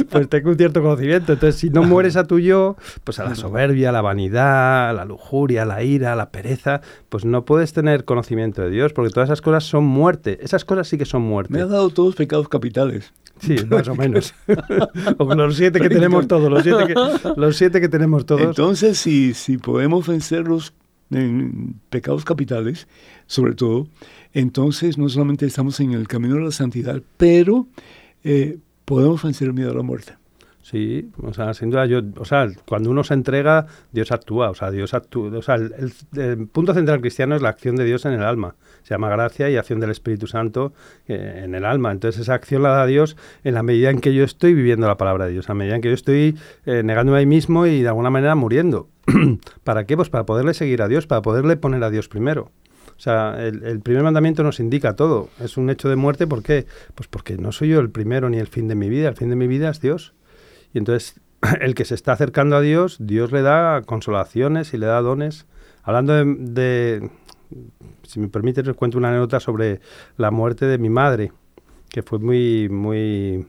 [0.10, 1.34] pues tengo un cierto conocimiento.
[1.34, 4.94] Entonces, si no mueres a tu yo, pues a la soberbia, a la vanidad, a
[4.94, 8.94] la lujuria, a la ira, a la pereza, pues no puedes tener conocimiento de Dios,
[8.94, 10.40] porque todas esas cosas son muerte.
[10.42, 11.54] Esas cosas sí que son muerte.
[11.54, 13.14] Me has dado todos pecados capitales.
[13.40, 14.34] Sí, más o menos.
[15.18, 16.96] o los siete que tenemos todos, los siete que,
[17.36, 18.42] los siete que tenemos todos.
[18.42, 20.74] Entonces, si, si podemos vencerlos
[21.12, 22.88] en pecados capitales,
[23.28, 23.88] sobre todo,
[24.34, 27.68] entonces no solamente estamos en el camino de la santidad, pero
[28.24, 30.14] eh, podemos vencer el miedo a la muerte.
[30.66, 34.56] Sí, o sea, sin duda, yo, o sea, cuando uno se entrega, Dios actúa, o
[34.56, 38.14] sea, Dios actúa, o sea, el, punto central cristiano es la acción de Dios en
[38.14, 40.74] el alma, se llama gracia y acción del Espíritu Santo
[41.08, 44.16] eh, en el alma, entonces esa acción la da Dios en la medida en que
[44.16, 47.20] yo estoy viviendo la palabra de Dios, a medida en que yo estoy eh, negándome
[47.20, 48.90] a mí mismo y de alguna manera muriendo.
[49.64, 49.96] ¿Para qué?
[49.96, 52.52] Pues para poderle seguir a Dios, para poderle poner a Dios primero.
[52.98, 55.30] O sea, el, primer mandamiento nos indica todo.
[55.40, 56.66] Es un hecho de muerte, ¿por qué?
[56.96, 59.10] Pues porque no soy yo el primero ni el fin de mi vida.
[59.10, 60.14] El fin de mi vida es Dios.
[60.74, 61.20] Y entonces
[61.62, 65.46] el que se está acercando a Dios, Dios le da consolaciones y le da dones.
[65.84, 67.10] Hablando de,
[68.04, 69.82] si me permite, les cuento una anécdota sobre
[70.18, 71.32] la muerte de mi madre,
[71.90, 73.46] que fue muy, muy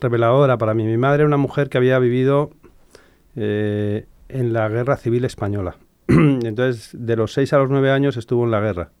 [0.00, 0.84] reveladora para mí.
[0.84, 2.50] Mi madre era una mujer que había vivido
[3.36, 5.76] eh, en la guerra civil española.
[6.08, 8.92] Entonces, de los seis a los nueve años estuvo en la guerra.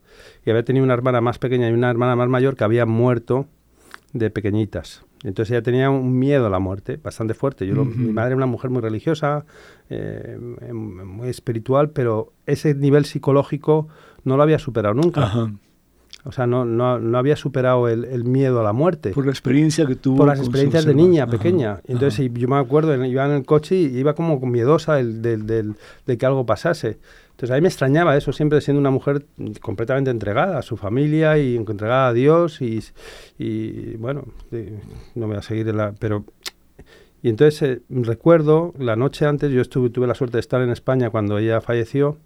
[0.44, 3.46] Y había tenido una hermana más pequeña y una hermana más mayor que había muerto
[4.12, 5.04] de pequeñitas.
[5.22, 7.66] Entonces ella tenía un miedo a la muerte bastante fuerte.
[7.66, 9.44] Yo Mi madre era una mujer muy religiosa,
[9.90, 10.38] eh,
[10.72, 13.88] muy espiritual, pero ese nivel psicológico
[14.24, 15.50] no lo había superado nunca.
[16.24, 19.10] O sea, no, no, no había superado el, el, miedo a la muerte.
[19.10, 20.18] Por la experiencia que tuvo.
[20.18, 21.80] Por las experiencias de niña pequeña.
[21.86, 25.74] Entonces yo me acuerdo, iba en el coche y iba como miedosa de
[26.18, 26.98] que algo pasase.
[27.40, 29.24] Entonces a mí me extrañaba eso, siempre siendo una mujer
[29.62, 32.84] completamente entregada a su familia y entregada a Dios y,
[33.38, 34.26] y bueno,
[35.14, 35.94] no voy a seguir en la...
[35.98, 36.26] Pero,
[37.22, 40.68] y entonces eh, recuerdo, la noche antes, yo estuve, tuve la suerte de estar en
[40.68, 42.18] España cuando ella falleció,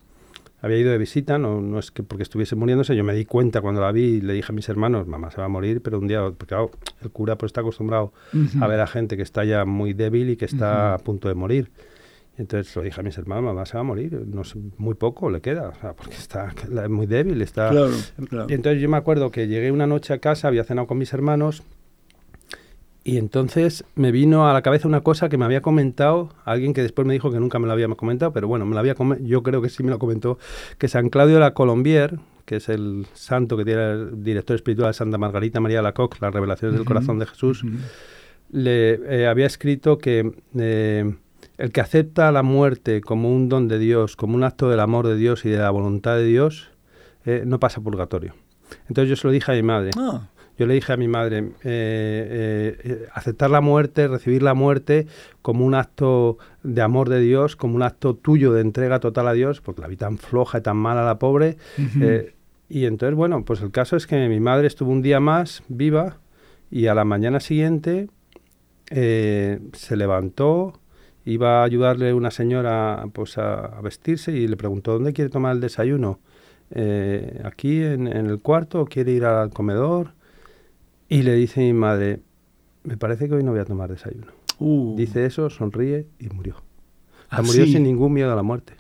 [0.65, 3.61] había ido de visita, no, no es que porque estuviese muriéndose, yo me di cuenta
[3.61, 5.99] cuando la vi y le dije a mis hermanos, mamá se va a morir, pero
[5.99, 6.71] un día, porque claro,
[7.03, 8.15] el cura pues está acostumbrado
[8.59, 11.35] a ver a gente que está ya muy débil y que está a punto de
[11.35, 11.71] morir.
[12.39, 15.29] Entonces lo dije a mis hermanos, mamá se va a morir, no sé, muy poco
[15.29, 16.51] le queda, o sea, porque está
[16.89, 17.71] muy débil, está...
[18.49, 21.13] Y entonces yo me acuerdo que llegué una noche a casa, había cenado con mis
[21.13, 21.63] hermanos,
[23.05, 26.83] y entonces me vino a la cabeza una cosa que me había comentado alguien que
[26.83, 29.43] después me dijo que nunca me lo había comentado, pero bueno, me lo había yo
[29.43, 30.39] creo que sí me lo comentó,
[30.79, 34.89] que San Claudio de la Colombier, que es el santo que tiene el director espiritual
[34.89, 37.63] de Santa Margarita María de la Cox, las revelaciones del corazón de Jesús,
[38.51, 40.33] le eh, había escrito que...
[40.59, 41.15] Eh,
[41.59, 45.07] el que acepta la muerte como un don de Dios, como un acto del amor
[45.07, 46.71] de Dios y de la voluntad de Dios,
[47.27, 48.35] eh, no pasa purgatorio.
[48.89, 49.91] Entonces yo se lo dije a mi madre.
[49.97, 50.29] Ah.
[50.59, 55.07] Yo le dije a mi madre, eh, eh, aceptar la muerte, recibir la muerte
[55.43, 59.33] como un acto de amor de Dios, como un acto tuyo de entrega total a
[59.33, 61.57] Dios, porque la vi tan floja y tan mala la pobre.
[62.69, 66.19] y entonces, bueno, pues el caso es que mi madre estuvo un día más viva
[66.71, 68.09] y a la mañana siguiente
[68.87, 70.79] se levantó,
[71.25, 75.61] iba a ayudarle una señora pues a, vestirse y le preguntó dónde quiere tomar el
[75.61, 76.21] desayuno
[76.71, 80.13] eh, aquí en, el cuarto o quiere ir al comedor
[81.09, 82.21] y le dice mi madre
[82.83, 84.95] me parece que hoy no voy a tomar desayuno uh.
[84.97, 86.57] dice eso sonríe y murió
[87.43, 88.75] murió sin ningún miedo a la muerte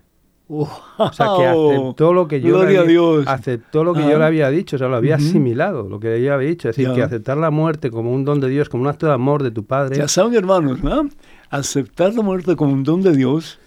[0.46, 0.68] o
[1.12, 4.76] sea que aceptó lo que yo le había, aceptó lo que yo le había dicho,
[4.76, 7.50] o sea, lo había asimilado, lo que ella había dicho, es decir, que aceptar la
[7.50, 9.96] muerte como un don de Dios, como un acto de amor de tu padre.
[9.96, 11.08] Ya saben, hermanos, ¿no?
[11.48, 13.58] aceptar la muerte como un don de Dios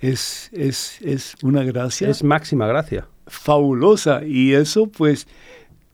[0.00, 2.08] es, es, es una gracia.
[2.08, 3.08] Es máxima gracia.
[3.26, 4.24] Fabulosa.
[4.24, 5.26] Y eso pues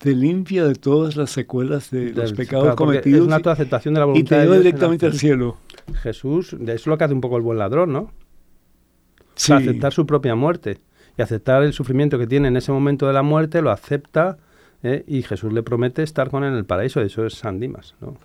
[0.01, 3.21] te limpia de todas las secuelas de los pecados cometidos.
[3.21, 5.57] Es una aceptación de la voluntad y te lleva directamente al cielo.
[6.01, 8.11] Jesús, eso es lo que hace un poco el buen ladrón, ¿no?
[9.35, 9.53] Sí.
[9.53, 10.79] aceptar su propia muerte
[11.17, 14.37] y aceptar el sufrimiento que tiene en ese momento de la muerte, lo acepta
[14.83, 15.03] ¿eh?
[15.07, 17.01] y Jesús le promete estar con él en el paraíso.
[17.01, 18.17] Eso es San Dimas, ¿no?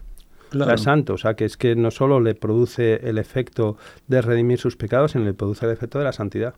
[0.49, 0.79] Claro.
[0.79, 4.77] santo, o sea, que es que no solo le produce el efecto de redimir sus
[4.77, 6.55] pecados, sino le produce el efecto de la santidad.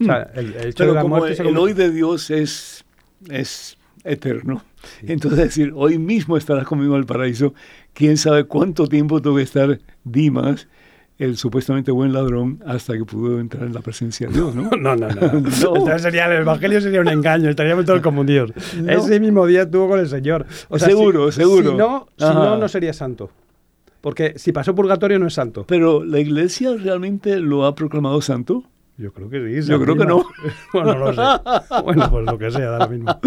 [0.00, 0.38] O sea, hmm.
[0.38, 2.84] el, hecho de la como muerte el, hoy de Dios es,
[3.28, 4.64] es eterno.
[5.02, 7.54] Entonces decir, hoy mismo estarás conmigo en el paraíso,
[7.92, 10.66] quién sabe cuánto tiempo tengo que estar Dimas
[11.18, 14.70] el supuestamente buen ladrón hasta que pudo entrar en la presencia de Dios, ¿no?
[14.70, 15.20] no, no, no.
[15.32, 18.52] Entonces sería, el evangelio sería un engaño, estaríamos todos confundidos.
[18.88, 20.46] Ese mismo día estuvo con el Señor.
[20.68, 21.70] O sea, seguro, seguro.
[21.70, 23.30] Si no, si no, no sería santo.
[24.00, 25.64] Porque si pasó purgatorio no es santo.
[25.68, 28.64] Pero la iglesia realmente lo ha proclamado santo.
[28.98, 29.68] Yo creo que sí.
[29.68, 30.24] Yo creo que no.
[30.72, 31.82] bueno, no lo sé.
[31.82, 33.18] Bueno, pues lo que sea, da lo mismo.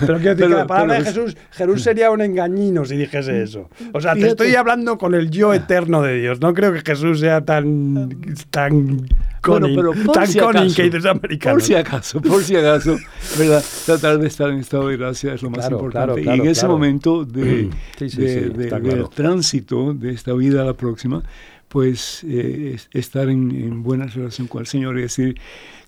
[0.00, 3.68] Pero quiero decir que la palabra de Jesús, Jesús sería un engañino si dijese eso.
[3.92, 6.40] O sea, te estoy hablando con el yo eterno de Dios.
[6.40, 8.08] No creo que Jesús sea tan,
[8.50, 9.06] tan
[9.46, 11.54] bueno, pero por tan si acaso, que dices americano.
[11.54, 12.98] Por si acaso, por si acaso,
[13.38, 13.64] ¿verdad?
[13.86, 16.22] Tratar de estar en estado de gracia es lo más importante.
[16.22, 20.64] y en ese momento de, sí, sí, de, de del tránsito de esta vida a
[20.64, 21.22] la próxima,
[21.70, 25.38] pues eh, estar en, buena relación con el Señor y decir,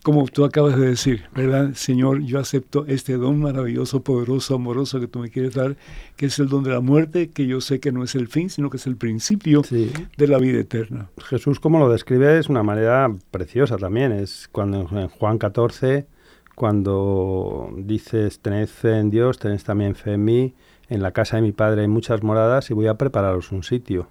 [0.05, 1.75] como tú acabas de decir, ¿verdad?
[1.75, 5.77] Señor, yo acepto este don maravilloso, poderoso, amoroso que tú me quieres dar,
[6.15, 8.49] que es el don de la muerte, que yo sé que no es el fin,
[8.49, 11.11] sino que es el principio de la vida eterna.
[11.19, 14.13] Jesús, como lo describe, es una manera preciosa también.
[14.13, 16.07] Es cuando en Juan 14,
[16.55, 20.55] cuando dices, tened fe en Dios, tened también fe en mí,
[20.93, 24.09] en la casa de mi padre hay muchas moradas y voy a prepararos un sitio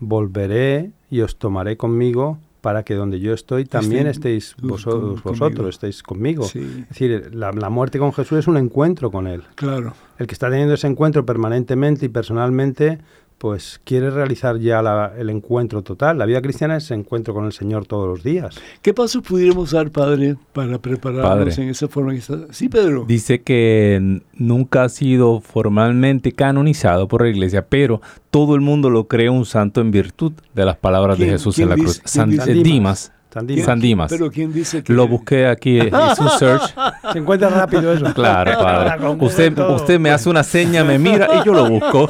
[0.00, 6.02] volveré y os tomaré conmigo para que donde yo estoy también estéis vosotros, vosotros estéis
[6.02, 6.46] conmigo.
[6.46, 9.42] Es decir, la, la, muerte con Jesús es un encuentro con Él.
[9.54, 9.92] Claro.
[10.18, 13.00] El que está teniendo ese encuentro permanentemente y personalmente
[13.38, 14.80] pues quiere realizar ya
[15.18, 16.18] el encuentro total.
[16.18, 18.56] La vida cristiana es encuentro con el Señor todos los días.
[18.82, 22.14] ¿Qué pasos pudiéramos dar, Padre, para prepararnos en esa forma?
[22.50, 23.04] Sí, Pedro.
[23.06, 29.08] Dice que nunca ha sido formalmente canonizado por la Iglesia, pero todo el mundo lo
[29.08, 32.00] cree un santo en virtud de las palabras de Jesús en la cruz.
[32.04, 33.12] San, Dimas
[33.64, 34.10] San Dimas.
[34.10, 34.92] Pero ¿quién dice que...
[34.92, 35.90] Lo busqué aquí, hice
[36.22, 36.74] un search.
[37.12, 38.14] Se encuentra rápido eso.
[38.14, 39.08] Claro, padre.
[39.20, 42.08] Usted, usted me hace una seña, me mira y yo lo busco.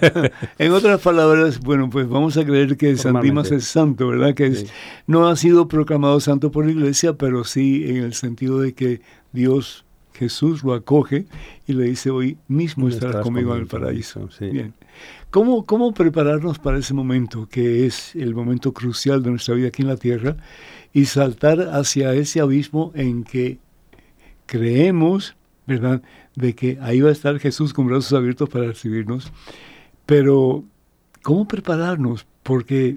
[0.58, 4.34] en otras palabras, bueno, pues vamos a creer que San Dimas es santo, ¿verdad?
[4.34, 4.66] Que es,
[5.06, 9.00] no ha sido proclamado santo por la iglesia, pero sí en el sentido de que
[9.32, 11.26] Dios, Jesús, lo acoge
[11.66, 14.28] y le dice, hoy mismo estarás, conmigo, en el paraíso.
[14.40, 14.74] Bien.
[15.36, 19.82] ¿Cómo, ¿Cómo prepararnos para ese momento, que es el momento crucial de nuestra vida aquí
[19.82, 20.38] en la tierra,
[20.94, 23.58] y saltar hacia ese abismo en que
[24.46, 26.00] creemos, ¿verdad?,
[26.36, 29.30] de que ahí va a estar Jesús con brazos abiertos para recibirnos.
[30.06, 30.64] Pero,
[31.20, 32.26] ¿cómo prepararnos?
[32.42, 32.96] Porque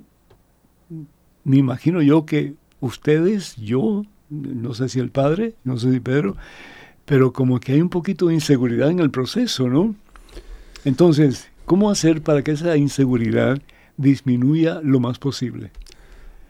[1.44, 6.38] me imagino yo que ustedes, yo, no sé si el Padre, no sé si Pedro,
[7.04, 9.94] pero como que hay un poquito de inseguridad en el proceso, ¿no?
[10.86, 13.60] Entonces, ¿Cómo hacer para que esa inseguridad
[13.96, 15.70] disminuya lo más posible?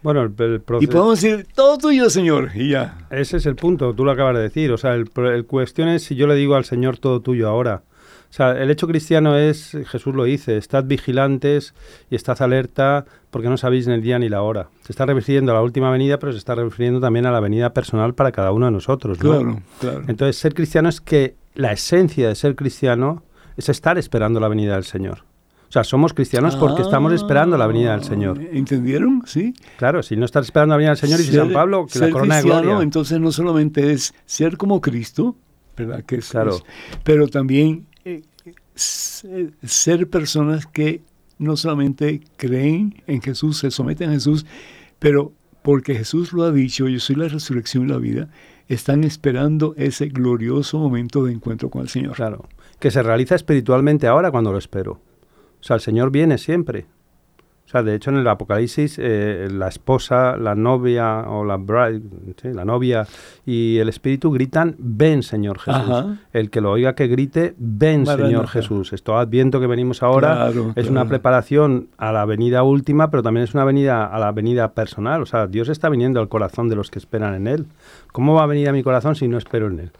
[0.01, 0.82] Bueno, el, proceso...
[0.82, 2.99] Y podemos decir, todo tuyo, Señor, y ya.
[3.09, 4.72] Ese es el punto, tú lo acabas de decir.
[4.72, 7.84] O sea, el, el, cuestión es si yo le digo al Señor todo tuyo ahora.
[8.30, 11.74] O sea, el hecho cristiano es, Jesús lo dice, estad vigilantes
[12.09, 14.70] y estad alerta porque no sabéis ni el día ni la hora.
[14.86, 17.74] Se está refiriendo a la última venida, pero se está refiriendo también a la venida
[17.74, 19.22] personal para cada uno de nosotros.
[19.22, 19.32] ¿no?
[19.32, 20.03] Claro, claro.
[20.07, 23.22] Entonces, ser cristiano es que la esencia de ser cristiano
[23.60, 25.26] es estar esperando la venida del Señor.
[25.68, 28.39] O sea, somos cristianos porque estamos esperando la venida del Señor.
[28.53, 29.24] ¿Entendieron?
[29.26, 29.53] Sí.
[29.78, 32.10] Claro, si no estás esperando la venida del Señor, y si San Pablo, que la
[32.10, 32.80] corona de gloria.
[32.82, 35.36] Entonces no solamente es ser como Cristo,
[35.76, 36.03] ¿verdad?
[36.05, 36.57] Que es, claro.
[37.03, 38.24] pero también eh,
[38.76, 41.01] ser personas que
[41.38, 44.45] no solamente creen en Jesús, se someten a Jesús,
[44.99, 45.34] pero
[45.64, 48.30] porque Jesús lo ha dicho, yo soy la resurrección y la vida,
[48.70, 52.16] están esperando ese glorioso momento de encuentro con el Señor.
[52.16, 52.47] Claro
[52.80, 54.93] que se realiza espiritualmente ahora cuando lo espero.
[55.59, 56.86] O sea, el Señor viene siempre.
[57.69, 62.01] O sea, de hecho en el Apocalipsis eh, la esposa, la novia o la bride,
[62.51, 63.05] la novia
[63.45, 66.17] y el Espíritu gritan, ven Señor Jesús.
[66.34, 68.91] El que lo oiga que grite, ven Señor Jesús.
[68.91, 73.53] Esto adviento que venimos ahora es una preparación a la venida última, pero también es
[73.53, 75.21] una venida a la venida personal.
[75.21, 77.67] O sea, Dios está viniendo al corazón de los que esperan en Él.
[78.11, 79.91] ¿Cómo va a venir a mi corazón si no espero en Él?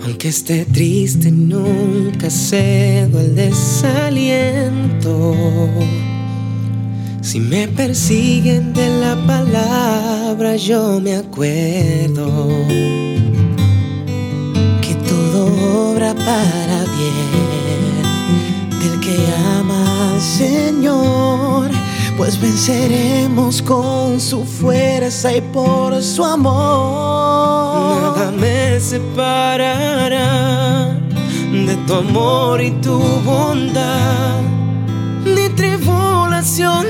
[0.04, 5.34] Aunque esté triste, nunca cedo el desaliento.
[7.20, 12.48] Si me persiguen de la palabra, yo me acuerdo
[14.80, 17.32] que todo obra para bien
[18.80, 19.16] del que
[19.56, 21.70] ama al Señor,
[22.22, 28.14] pues venceremos con su fuerza y por su amor.
[28.16, 30.30] Nada me separará
[31.50, 34.40] de tu amor y tu bondad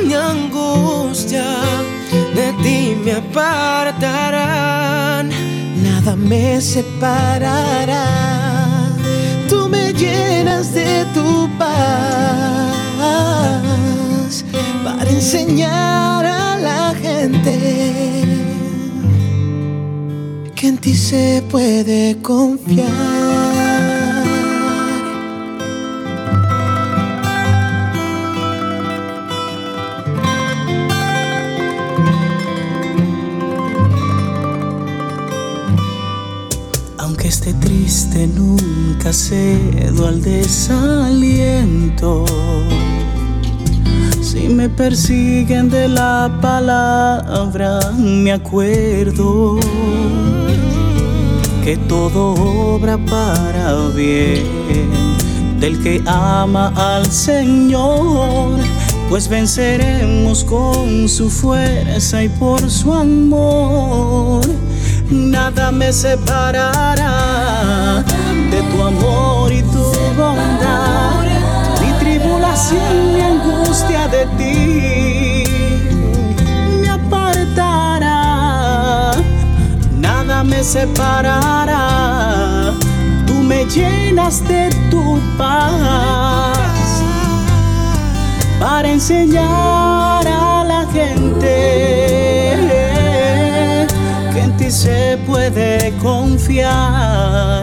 [0.07, 1.47] ni angustia
[2.35, 4.11] de ti me apartarán.
[5.83, 8.05] Nada me separará.
[9.49, 12.62] Tú me llenas de tu paz
[15.15, 17.55] enseñar a la gente
[20.55, 23.33] que en ti se puede confiar.
[37.33, 41.47] esté triste nunca cedo al desaliento.
[44.33, 49.61] Si me persiguen de la palabra, me acuerdo
[51.63, 54.43] que todo obra para bien.
[55.61, 58.59] Del que ama al Señor,
[59.11, 64.47] pues venceremos con su fuerza y por su amor.
[65.11, 67.02] Nada me separará
[74.37, 75.45] ti
[76.81, 78.21] me apartará.
[79.99, 82.73] Nada me separará.
[83.27, 87.03] Tú me llenas de tu paz
[88.61, 92.03] para enseñar a la gente
[94.73, 97.63] se puede confiar,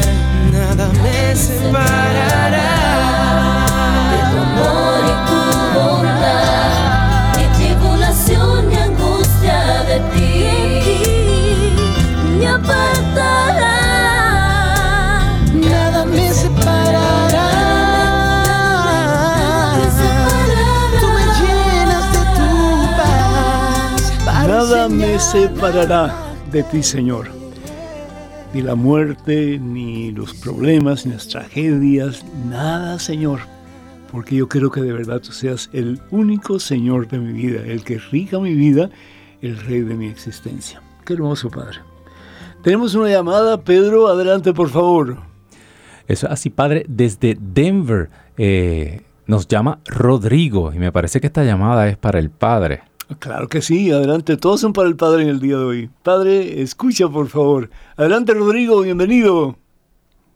[0.51, 2.69] nada me separará
[4.11, 5.38] de tu amor y tu
[24.99, 26.13] me separará
[26.51, 27.27] de ti, Señor.
[28.53, 33.39] Ni la muerte, ni los problemas, ni las tragedias, nada, Señor.
[34.11, 37.83] Porque yo creo que de verdad tú seas el único Señor de mi vida, el
[37.83, 38.89] que rija mi vida,
[39.41, 40.81] el Rey de mi existencia.
[41.05, 41.79] Qué hermoso, Padre.
[42.61, 45.17] Tenemos una llamada, Pedro, adelante, por favor.
[46.07, 51.87] Eso así, Padre, desde Denver eh, nos llama Rodrigo y me parece que esta llamada
[51.87, 52.88] es para el Padre.
[53.17, 55.89] Claro que sí, adelante, todos son para el Padre en el día de hoy.
[56.03, 57.69] Padre, escucha por favor.
[57.97, 59.55] Adelante Rodrigo, bienvenido.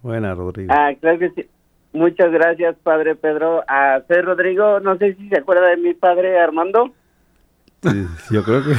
[0.02, 0.74] Buena Rodrigo.
[0.76, 1.48] Ah, claro que sí.
[1.94, 3.62] Muchas gracias Padre Pedro.
[3.68, 6.92] A ah, ser Rodrigo, no sé si se acuerda de mi padre Armando.
[7.84, 8.74] Sí, yo creo que.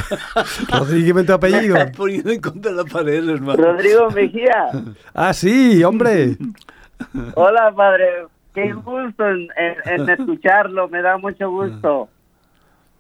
[0.76, 1.76] Rodrigo, tu apellido.
[1.96, 3.62] Poniendo en contra la pared, hermano.
[3.62, 4.70] Rodrigo Mejía.
[5.14, 6.36] Ah, sí, hombre.
[7.36, 8.26] Hola, padre.
[8.52, 12.08] Qué gusto en escucharlo, me da mucho gusto.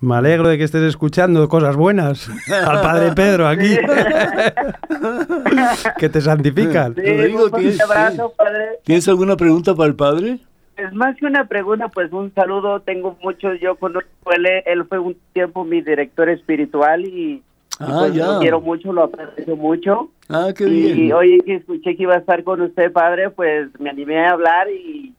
[0.04, 3.74] Me alegro de que estés escuchando cosas buenas al Padre Pedro aquí.
[5.98, 6.94] que te santifican.
[6.94, 7.80] ¿tienes,
[8.84, 10.40] ¿tienes alguna pregunta para el Padre?
[10.76, 12.80] Es más que una pregunta, pues un saludo.
[12.80, 17.42] Tengo mucho, yo conozco él, él fue un tiempo mi director espiritual y,
[17.80, 20.10] ah, pues, lo quiero mucho, lo aprecio mucho.
[20.28, 20.98] Ah, qué bien.
[20.98, 24.32] Y hoy que escuché que iba a estar con usted, Padre, pues me animé a
[24.32, 25.14] hablar y,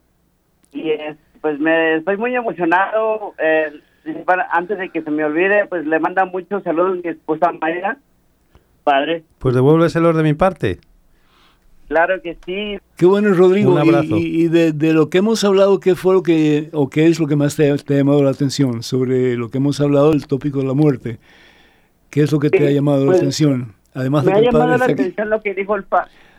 [0.72, 0.92] y
[1.40, 3.34] pues me estoy muy emocionado.
[3.38, 3.80] Eh,
[4.50, 7.98] antes de que se me olvide, pues le manda muchos saludos a mi esposa Mayra,
[8.84, 9.24] padre.
[9.38, 10.78] Pues devuélveselo de mi parte.
[11.88, 12.78] Claro que sí.
[12.96, 13.72] Qué bueno, Rodrigo.
[13.72, 14.16] Un abrazo.
[14.16, 17.36] Y, de, lo que hemos hablado, ¿qué fue lo que, o qué es lo que
[17.36, 20.74] más te, ha llamado la atención sobre lo que hemos hablado, el tópico de la
[20.74, 21.18] muerte?
[22.10, 23.74] ¿Qué es lo que te ha llamado la pues, atención?
[23.94, 25.84] Además me ha llamado la atención lo que dijo el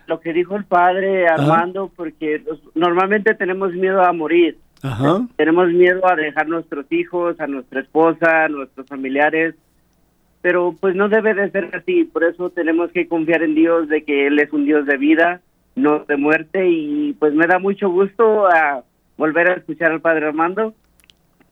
[0.07, 2.41] lo que dijo el padre Armando, porque
[2.75, 4.57] normalmente tenemos miedo a morir.
[5.35, 9.55] Tenemos miedo a dejar nuestros hijos, a nuestra esposa, a nuestros familiares,
[10.41, 14.03] pero pues no debe de ser así, por eso tenemos que confiar en Dios de
[14.03, 15.41] que Él es un Dios de vida
[15.77, 18.83] no de muerte y pues me da mucho gusto a
[19.15, 20.73] volver a escuchar al Padre Armando.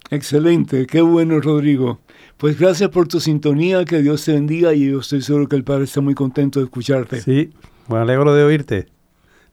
[0.10, 2.00] Excelente, qué bueno Rodrigo.
[2.38, 5.64] Pues gracias por tu sintonía, que Dios te bendiga y yo estoy seguro que el
[5.64, 7.22] Padre está muy contento de escucharte.
[7.22, 7.52] Sí,
[7.88, 8.88] me alegro de oírte.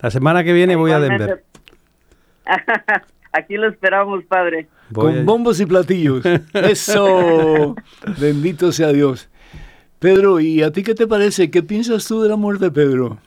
[0.00, 1.44] La semana que viene voy a Denver.
[3.32, 4.68] Aquí lo esperamos, Padre.
[4.92, 6.22] Con bombos y platillos.
[6.52, 7.74] Eso.
[8.20, 9.28] Bendito sea Dios.
[9.98, 11.50] Pedro, ¿y a ti qué te parece?
[11.50, 13.18] ¿Qué piensas tú de la muerte, Pedro?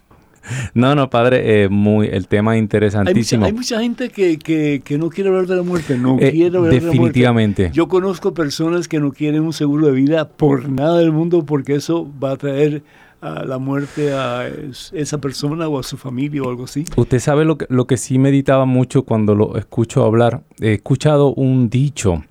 [0.74, 3.46] No, no, padre, eh, muy, el tema interesantísimo.
[3.46, 6.74] Hay mucha, gente que, que, no quiere hablar de la muerte, no eh, quiere hablar
[6.74, 7.20] definitivamente.
[7.20, 7.72] de la muerte.
[7.72, 11.76] Yo conozco personas que no quieren un seguro de vida por nada del mundo porque
[11.76, 12.84] eso va a traer
[13.22, 14.48] a la muerte a
[14.94, 16.86] esa persona o a su familia o algo así.
[16.96, 20.44] Usted sabe lo que, lo que sí meditaba mucho cuando lo escucho hablar.
[20.60, 22.24] He escuchado un dicho,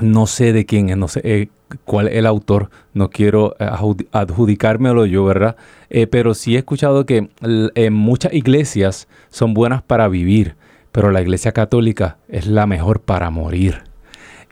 [0.00, 1.48] no sé de quién es, no sé, eh,
[1.84, 3.68] cuál es el autor, no quiero eh,
[4.12, 5.56] adjudicármelo yo, ¿verdad?
[5.88, 10.56] Eh, pero sí he escuchado que en muchas iglesias son buenas para vivir,
[10.92, 13.82] pero la iglesia católica es la mejor para morir.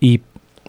[0.01, 0.23] Y,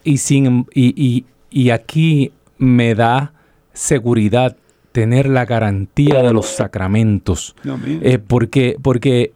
[0.04, 3.34] y, sin, y, y aquí me da
[3.74, 4.58] seguridad
[4.92, 7.56] tener la garantía de los sacramentos.
[7.86, 9.34] Eh, porque porque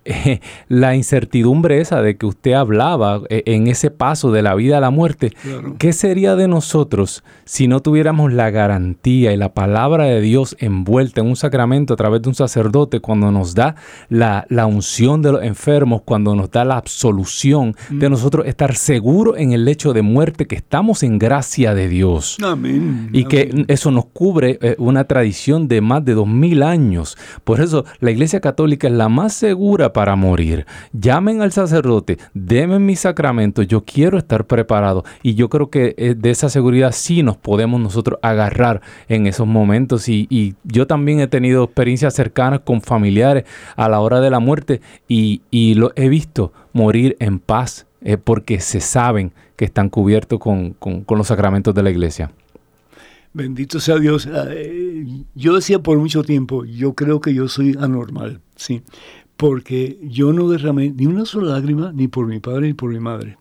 [0.67, 4.81] la incertidumbre esa de que usted hablaba eh, en ese paso de la vida a
[4.81, 5.33] la muerte,
[5.77, 11.21] ¿qué sería de nosotros si no tuviéramos la garantía y la palabra de Dios envuelta
[11.21, 13.75] en un sacramento a través de un sacerdote cuando nos da
[14.09, 18.11] la, unción de los enfermos, cuando nos da la absolución de mm.
[18.11, 22.37] nosotros estar seguros en el hecho de muerte, que estamos en gracia de Dios?
[23.11, 27.17] Y que eso nos cubre eh, una tradición de más de dos mil años.
[27.43, 30.65] Por eso la Iglesia Católica es la más segura para morir.
[30.93, 35.03] Llamen al sacerdote, denme mi sacramento, yo quiero estar preparado.
[35.21, 39.45] Y yo creo que eh, de esa seguridad sí nos podemos nosotros agarrar en esos
[39.45, 40.07] momentos.
[40.07, 43.43] Y, yo también he tenido experiencias cercanas con familiares
[43.75, 45.41] a la hora de la muerte y,
[45.75, 50.75] lo he visto morir en paz eh, porque se saben que están cubiertos con
[51.09, 52.31] los sacramentos de la iglesia.
[53.33, 54.27] Bendito sea Dios.
[54.27, 58.83] Ah, eh, yo decía por mucho tiempo, yo creo que yo soy anormal, sí,
[59.37, 62.99] porque yo no derramé ni una sola lágrima ni por mi padre ni por mi
[62.99, 63.37] madre,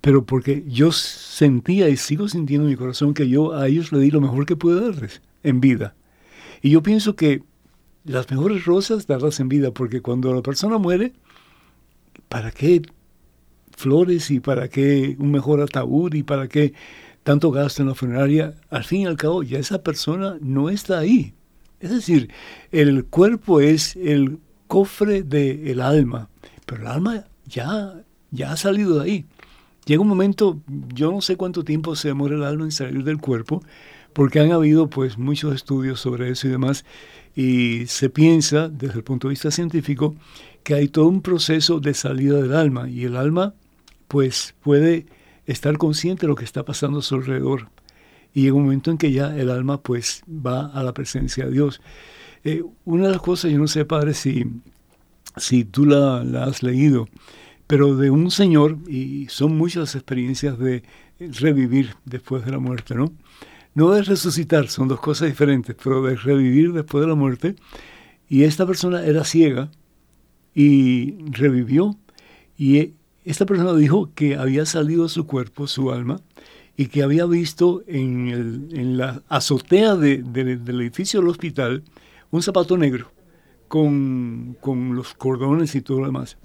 [0.00, 3.98] pero porque yo sentía y sigo sintiendo en mi corazón que yo a ellos le
[3.98, 5.96] di lo mejor que pude darles en vida.
[6.62, 7.42] Y yo pienso que
[8.04, 11.14] las mejores rosas darlas en vida, porque cuando la persona muere,
[12.28, 12.82] ¿para qué
[13.76, 16.74] flores y para qué un mejor ataúd y para qué
[17.22, 20.98] tanto gasto en la funeraria, al fin y al cabo ya esa persona no está
[20.98, 21.34] ahí.
[21.80, 22.30] Es decir,
[22.72, 26.28] el cuerpo es el cofre del alma,
[26.66, 27.94] pero el alma ya,
[28.30, 29.24] ya ha salido de ahí.
[29.86, 30.60] Llega un momento,
[30.94, 33.62] yo no sé cuánto tiempo se demora el alma en salir del cuerpo,
[34.12, 36.84] porque han habido pues muchos estudios sobre eso y demás,
[37.34, 40.14] y se piensa desde el punto de vista científico
[40.62, 43.54] que hay todo un proceso de salida del alma, y el alma
[44.06, 45.06] pues puede
[45.50, 47.68] estar consciente de lo que está pasando a su alrededor.
[48.32, 51.52] Y llega un momento en que ya el alma pues va a la presencia de
[51.52, 51.80] Dios.
[52.44, 54.46] Eh, una de las cosas, yo no sé, padre, si,
[55.36, 57.08] si tú la, has leído,
[57.66, 60.82] pero de un señor, y son muchas experiencias de
[61.18, 63.12] revivir después de la muerte, ¿no?
[63.74, 67.56] No de resucitar, son dos cosas diferentes, pero de revivir después de la muerte.
[68.28, 69.70] Y esta persona era ciega
[70.54, 71.96] y revivió
[72.56, 72.94] y
[73.24, 76.20] esta persona dijo que había salido su cuerpo, su alma,
[76.76, 81.82] y que había visto en, la azotea del edificio del hospital
[82.30, 83.10] un zapato negro
[83.68, 84.56] con,
[84.94, 86.38] los cordones y todo lo demás.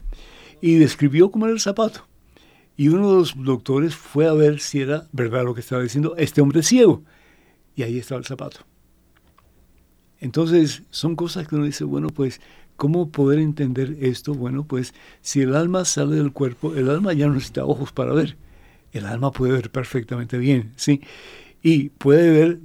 [0.61, 2.05] Y describió cómo era el zapato.
[2.77, 6.15] Y uno de los doctores fue a ver si era verdad lo que estaba diciendo
[6.17, 7.03] este hombre ciego.
[7.75, 8.59] Y ahí estaba el zapato.
[10.19, 12.39] Entonces, son cosas que uno dice, bueno, pues
[12.77, 14.33] ¿Cómo poder entender esto?
[14.33, 18.13] Bueno, pues si el alma sale del cuerpo, el alma ya no necesita ojos para
[18.13, 18.35] ver.
[18.91, 21.01] El alma puede ver perfectamente bien, ¿sí?
[21.63, 22.59] Y puede ver,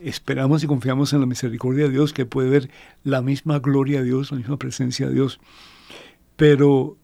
[0.00, 2.70] esperamos y confiamos en la misericordia de Dios, que puede ver
[3.02, 5.40] la misma gloria de Dios, la misma presencia de Dios.
[6.36, 6.96] Pero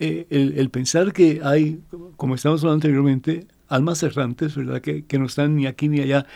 [0.00, 1.80] eh, el, pensar que hay,
[2.16, 4.80] como estamos hablando anteriormente, almas errantes, ¿verdad?
[4.80, 6.26] Que, que no están ni aquí ni allá,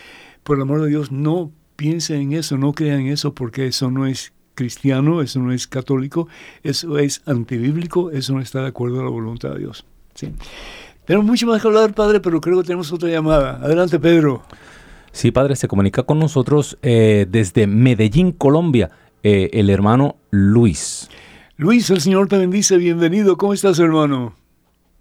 [0.45, 3.91] por el amor de Dios, no piensen en eso, no crean en eso, porque eso
[3.91, 6.29] no es cristiano, eso no es católico,
[6.63, 9.85] eso es antibíblico, eso no está de acuerdo a la voluntad de Dios.
[10.15, 10.33] ¿sí?
[11.05, 13.59] Tenemos mucho más que hablar, Padre, pero creo que tenemos otra llamada.
[13.63, 14.43] Adelante, Pedro.
[15.13, 18.91] Sí, Padre, se comunica con nosotros eh, desde Medellín, Colombia,
[19.23, 21.09] eh, el hermano Luis.
[21.57, 23.37] Luis, el Señor te bendice, bienvenido.
[23.37, 24.35] ¿Cómo estás, hermano?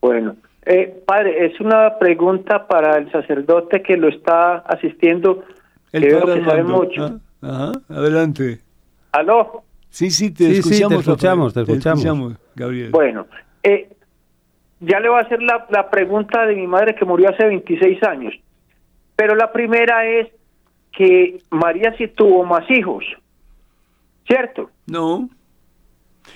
[0.02, 5.44] Bueno, eh, Padre, es una pregunta para el sacerdote que lo está asistiendo.
[5.94, 7.22] El Padre que sabe mucho.
[7.42, 8.60] Ah, ajá, adelante.
[9.14, 9.64] ¿Aló?
[9.90, 11.06] Sí, sí, te escuchamos.
[11.06, 12.34] te escuchamos, te escuchamos.
[12.56, 12.92] Gabriel.
[12.92, 13.28] Bueno,
[13.62, 13.90] eh,
[14.82, 18.04] ya le voy a hacer la, la pregunta de mi madre que murió hace 26
[18.04, 18.34] años.
[19.16, 20.30] Pero la primera es
[20.92, 23.04] que María sí tuvo más hijos,
[24.28, 24.70] ¿cierto?
[24.88, 25.30] No.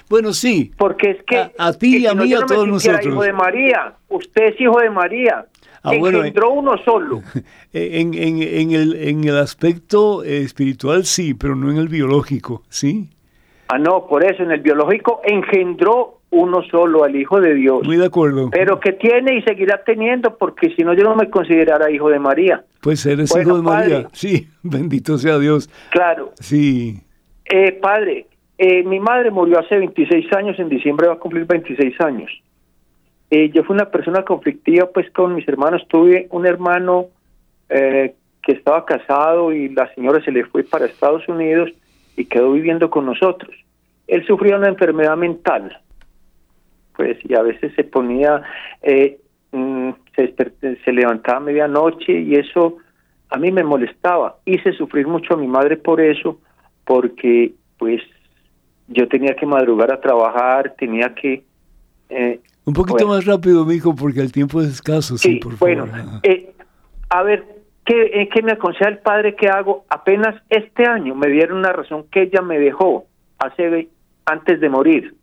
[0.10, 0.72] Bueno, sí.
[0.78, 3.06] Porque es que a, ti y a mí, a todos nosotros.
[3.06, 5.46] hijo de María, usted es hijo de María.
[5.90, 7.22] Ah, engendró uno solo.
[7.74, 13.10] En, en, en, el, en el aspecto espiritual sí, pero no en el biológico, ¿sí?
[13.68, 17.86] Ah, no, por eso en el biológico engendró uno solo al Hijo de Dios.
[17.86, 18.50] Muy de acuerdo.
[18.52, 22.20] Pero que tiene y seguirá teniendo, porque si no yo no me considerara hijo de
[22.20, 22.64] María.
[22.82, 24.08] Pues eres hijo de María.
[24.14, 25.70] Sí, bendito sea Dios.
[25.92, 26.32] Claro.
[26.40, 27.02] Sí.
[27.46, 28.28] Eh, padre,
[28.58, 32.32] eh, mi madre murió hace 26 años, en diciembre va a cumplir 26 años.
[33.30, 35.86] Eh, yo fui una persona conflictiva, pues con mis hermanos.
[35.90, 37.08] Tuve un hermano
[37.70, 41.70] eh, que estaba casado y la señora se le fue para Estados Unidos
[42.16, 43.56] y quedó viviendo con nosotros.
[44.08, 45.78] Él sufría una enfermedad mental,
[46.96, 48.42] pues, y a veces se ponía,
[48.82, 49.20] eh,
[49.52, 50.34] mm, se,
[50.84, 52.78] se levantaba a medianoche y eso
[53.30, 54.38] a mí me molestaba.
[54.46, 56.40] Hice sufrir mucho a mi madre por eso,
[56.86, 58.02] porque pues
[58.88, 61.44] yo tenía que madrugar a trabajar, tenía que...
[62.10, 65.18] Eh, Un poquito más rápido, mijo, porque el tiempo es escaso.
[65.18, 65.88] Sí, por bueno,
[66.22, 66.54] eh,
[67.10, 67.46] a ver,
[67.86, 69.86] ¿Qué, ¿Qué, me aconseja el padre que hago?
[69.90, 73.06] Apenas este año me dieron una razón que ella me dejó
[73.40, 73.88] hace
[74.26, 75.16] antes de morir.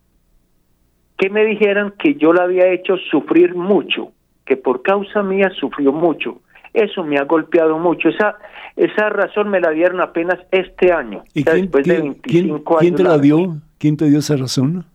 [1.18, 4.12] Que me dijeran que yo la había hecho sufrir mucho,
[4.46, 6.40] que por causa mía sufrió mucho.
[6.72, 8.08] Eso me ha golpeado mucho.
[8.08, 8.38] Esa
[8.76, 11.22] esa razón me la dieron apenas este año.
[11.34, 13.58] ¿Y quién, después de 25 ¿quién te la dio?
[13.76, 14.86] ¿Quién te dio esa razón?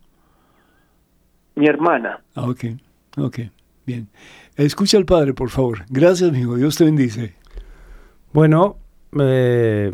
[1.60, 2.22] Mi hermana.
[2.36, 2.68] Ah, ok,
[3.18, 3.40] ok,
[3.86, 4.08] bien.
[4.56, 5.80] Escucha al Padre, por favor.
[5.90, 6.56] Gracias, amigo.
[6.56, 7.36] Dios te bendice.
[8.32, 8.78] Bueno,
[9.20, 9.94] eh,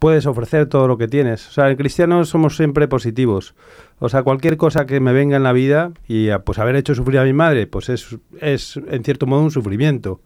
[0.00, 1.46] puedes ofrecer todo lo que tienes.
[1.46, 3.54] O sea, en cristianos somos siempre positivos.
[4.00, 7.20] O sea, cualquier cosa que me venga en la vida y pues haber hecho sufrir
[7.20, 10.22] a mi madre, pues es, es en cierto modo un sufrimiento.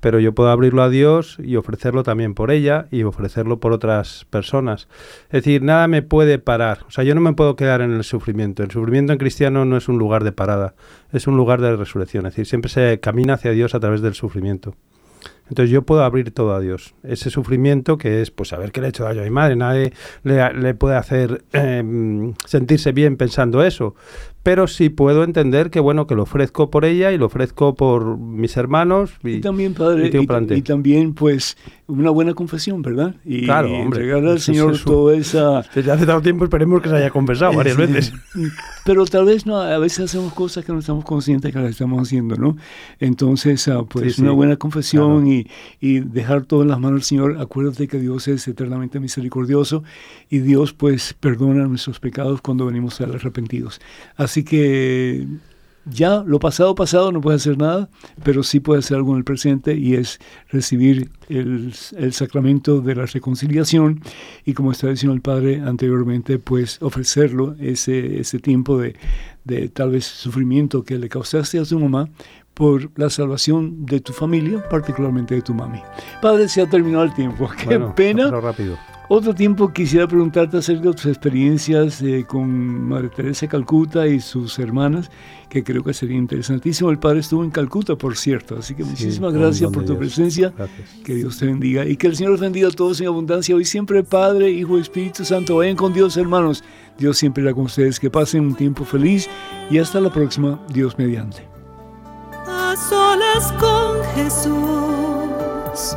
[0.00, 4.26] Pero yo puedo abrirlo a Dios y ofrecerlo también por ella y ofrecerlo por otras
[4.30, 4.88] personas.
[5.24, 6.80] Es decir, nada me puede parar.
[6.88, 8.62] O sea, yo no me puedo quedar en el sufrimiento.
[8.62, 10.74] El sufrimiento en cristiano no es un lugar de parada,
[11.12, 12.26] es un lugar de resurrección.
[12.26, 14.74] Es decir, siempre se camina hacia Dios a través del sufrimiento.
[15.50, 16.94] Entonces yo puedo abrir todo a Dios.
[17.02, 19.56] Ese sufrimiento que es, pues, saber que le he hecho daño a mi madre.
[19.56, 19.92] Nadie
[20.22, 23.96] le, puede hacer em, sentirse bien pensando eso
[24.42, 28.18] pero sí puedo entender que bueno que lo ofrezco por ella y lo ofrezco por
[28.18, 30.10] mis hermanos y, también padre
[30.56, 34.00] y, también pues una buena confesión verdad y claro hombre.
[34.00, 37.76] entregarle al señor toda esa desde hace tanto tiempo esperemos que se haya confesado varias
[37.76, 38.12] veces.
[38.84, 42.00] pero tal vez no a veces hacemos cosas que no estamos conscientes que las estamos
[42.00, 42.56] haciendo no
[42.98, 45.46] entonces ah, pues una buena confesión y,
[45.80, 47.38] y dejar todo en las manos del señor.
[47.40, 49.82] Acuérdate que Dios es eternamente misericordioso
[50.28, 53.80] y Dios pues perdona nuestros pecados cuando venimos a arrepentidos.
[54.16, 55.26] Así que
[55.86, 57.88] ya lo pasado pasado no puede hacer nada,
[58.22, 60.20] pero sí puede hacer algo en el presente y es
[60.50, 61.72] recibir el,
[62.12, 64.00] sacramento de la reconciliación
[64.44, 68.96] y como está diciendo el Padre anteriormente, pues ofrecerlo ese, ese tiempo de,
[69.44, 72.08] de tal vez sufrimiento que le causaste a tu mamá
[72.54, 75.80] por la salvación de tu familia, particularmente de tu mami.
[76.20, 77.48] Padre, se ha terminado el tiempo.
[77.68, 78.30] Qué pena.
[78.30, 78.76] Rápido.
[79.12, 82.48] Otro tiempo quisiera preguntarte acerca de tus experiencias eh, con
[82.88, 85.10] Madre Teresa de Calcuta y sus hermanas,
[85.48, 86.92] que creo que sería interesantísimo.
[86.92, 90.52] El padre estuvo en Calcuta, por cierto, así que muchísimas gracias por tu presencia.
[91.04, 93.56] Que Dios te bendiga y que el Señor los bendiga a todos en abundancia.
[93.56, 96.62] Hoy siempre Padre, Hijo y Espíritu Santo, vayan con Dios, hermanos.
[96.96, 97.98] Dios siempre irá con ustedes.
[97.98, 99.28] Que pasen un tiempo feliz
[99.72, 101.48] y hasta la próxima, Dios mediante.
[102.46, 105.96] A solas con Jesús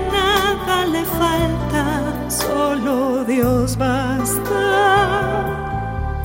[0.91, 4.65] le falta, solo Dios basta,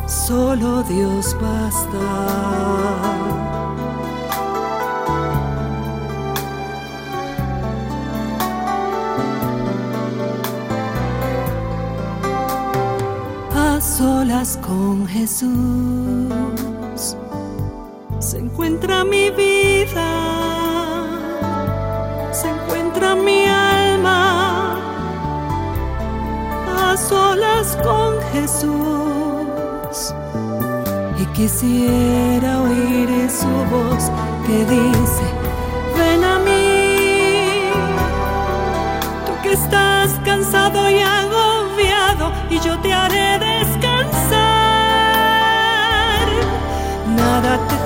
[0.06, 1.98] solo Dios basta.
[13.54, 15.48] A solas con Jesús
[18.18, 20.45] se encuentra mi vida,
[27.82, 30.14] con Jesús.
[31.18, 34.10] Y quisiera oír su voz
[34.46, 35.24] que dice,
[35.96, 37.70] ven a mí,
[39.26, 44.36] tú que estás cansado y agobiado, y yo te haré descansar.
[47.16, 47.85] Nada te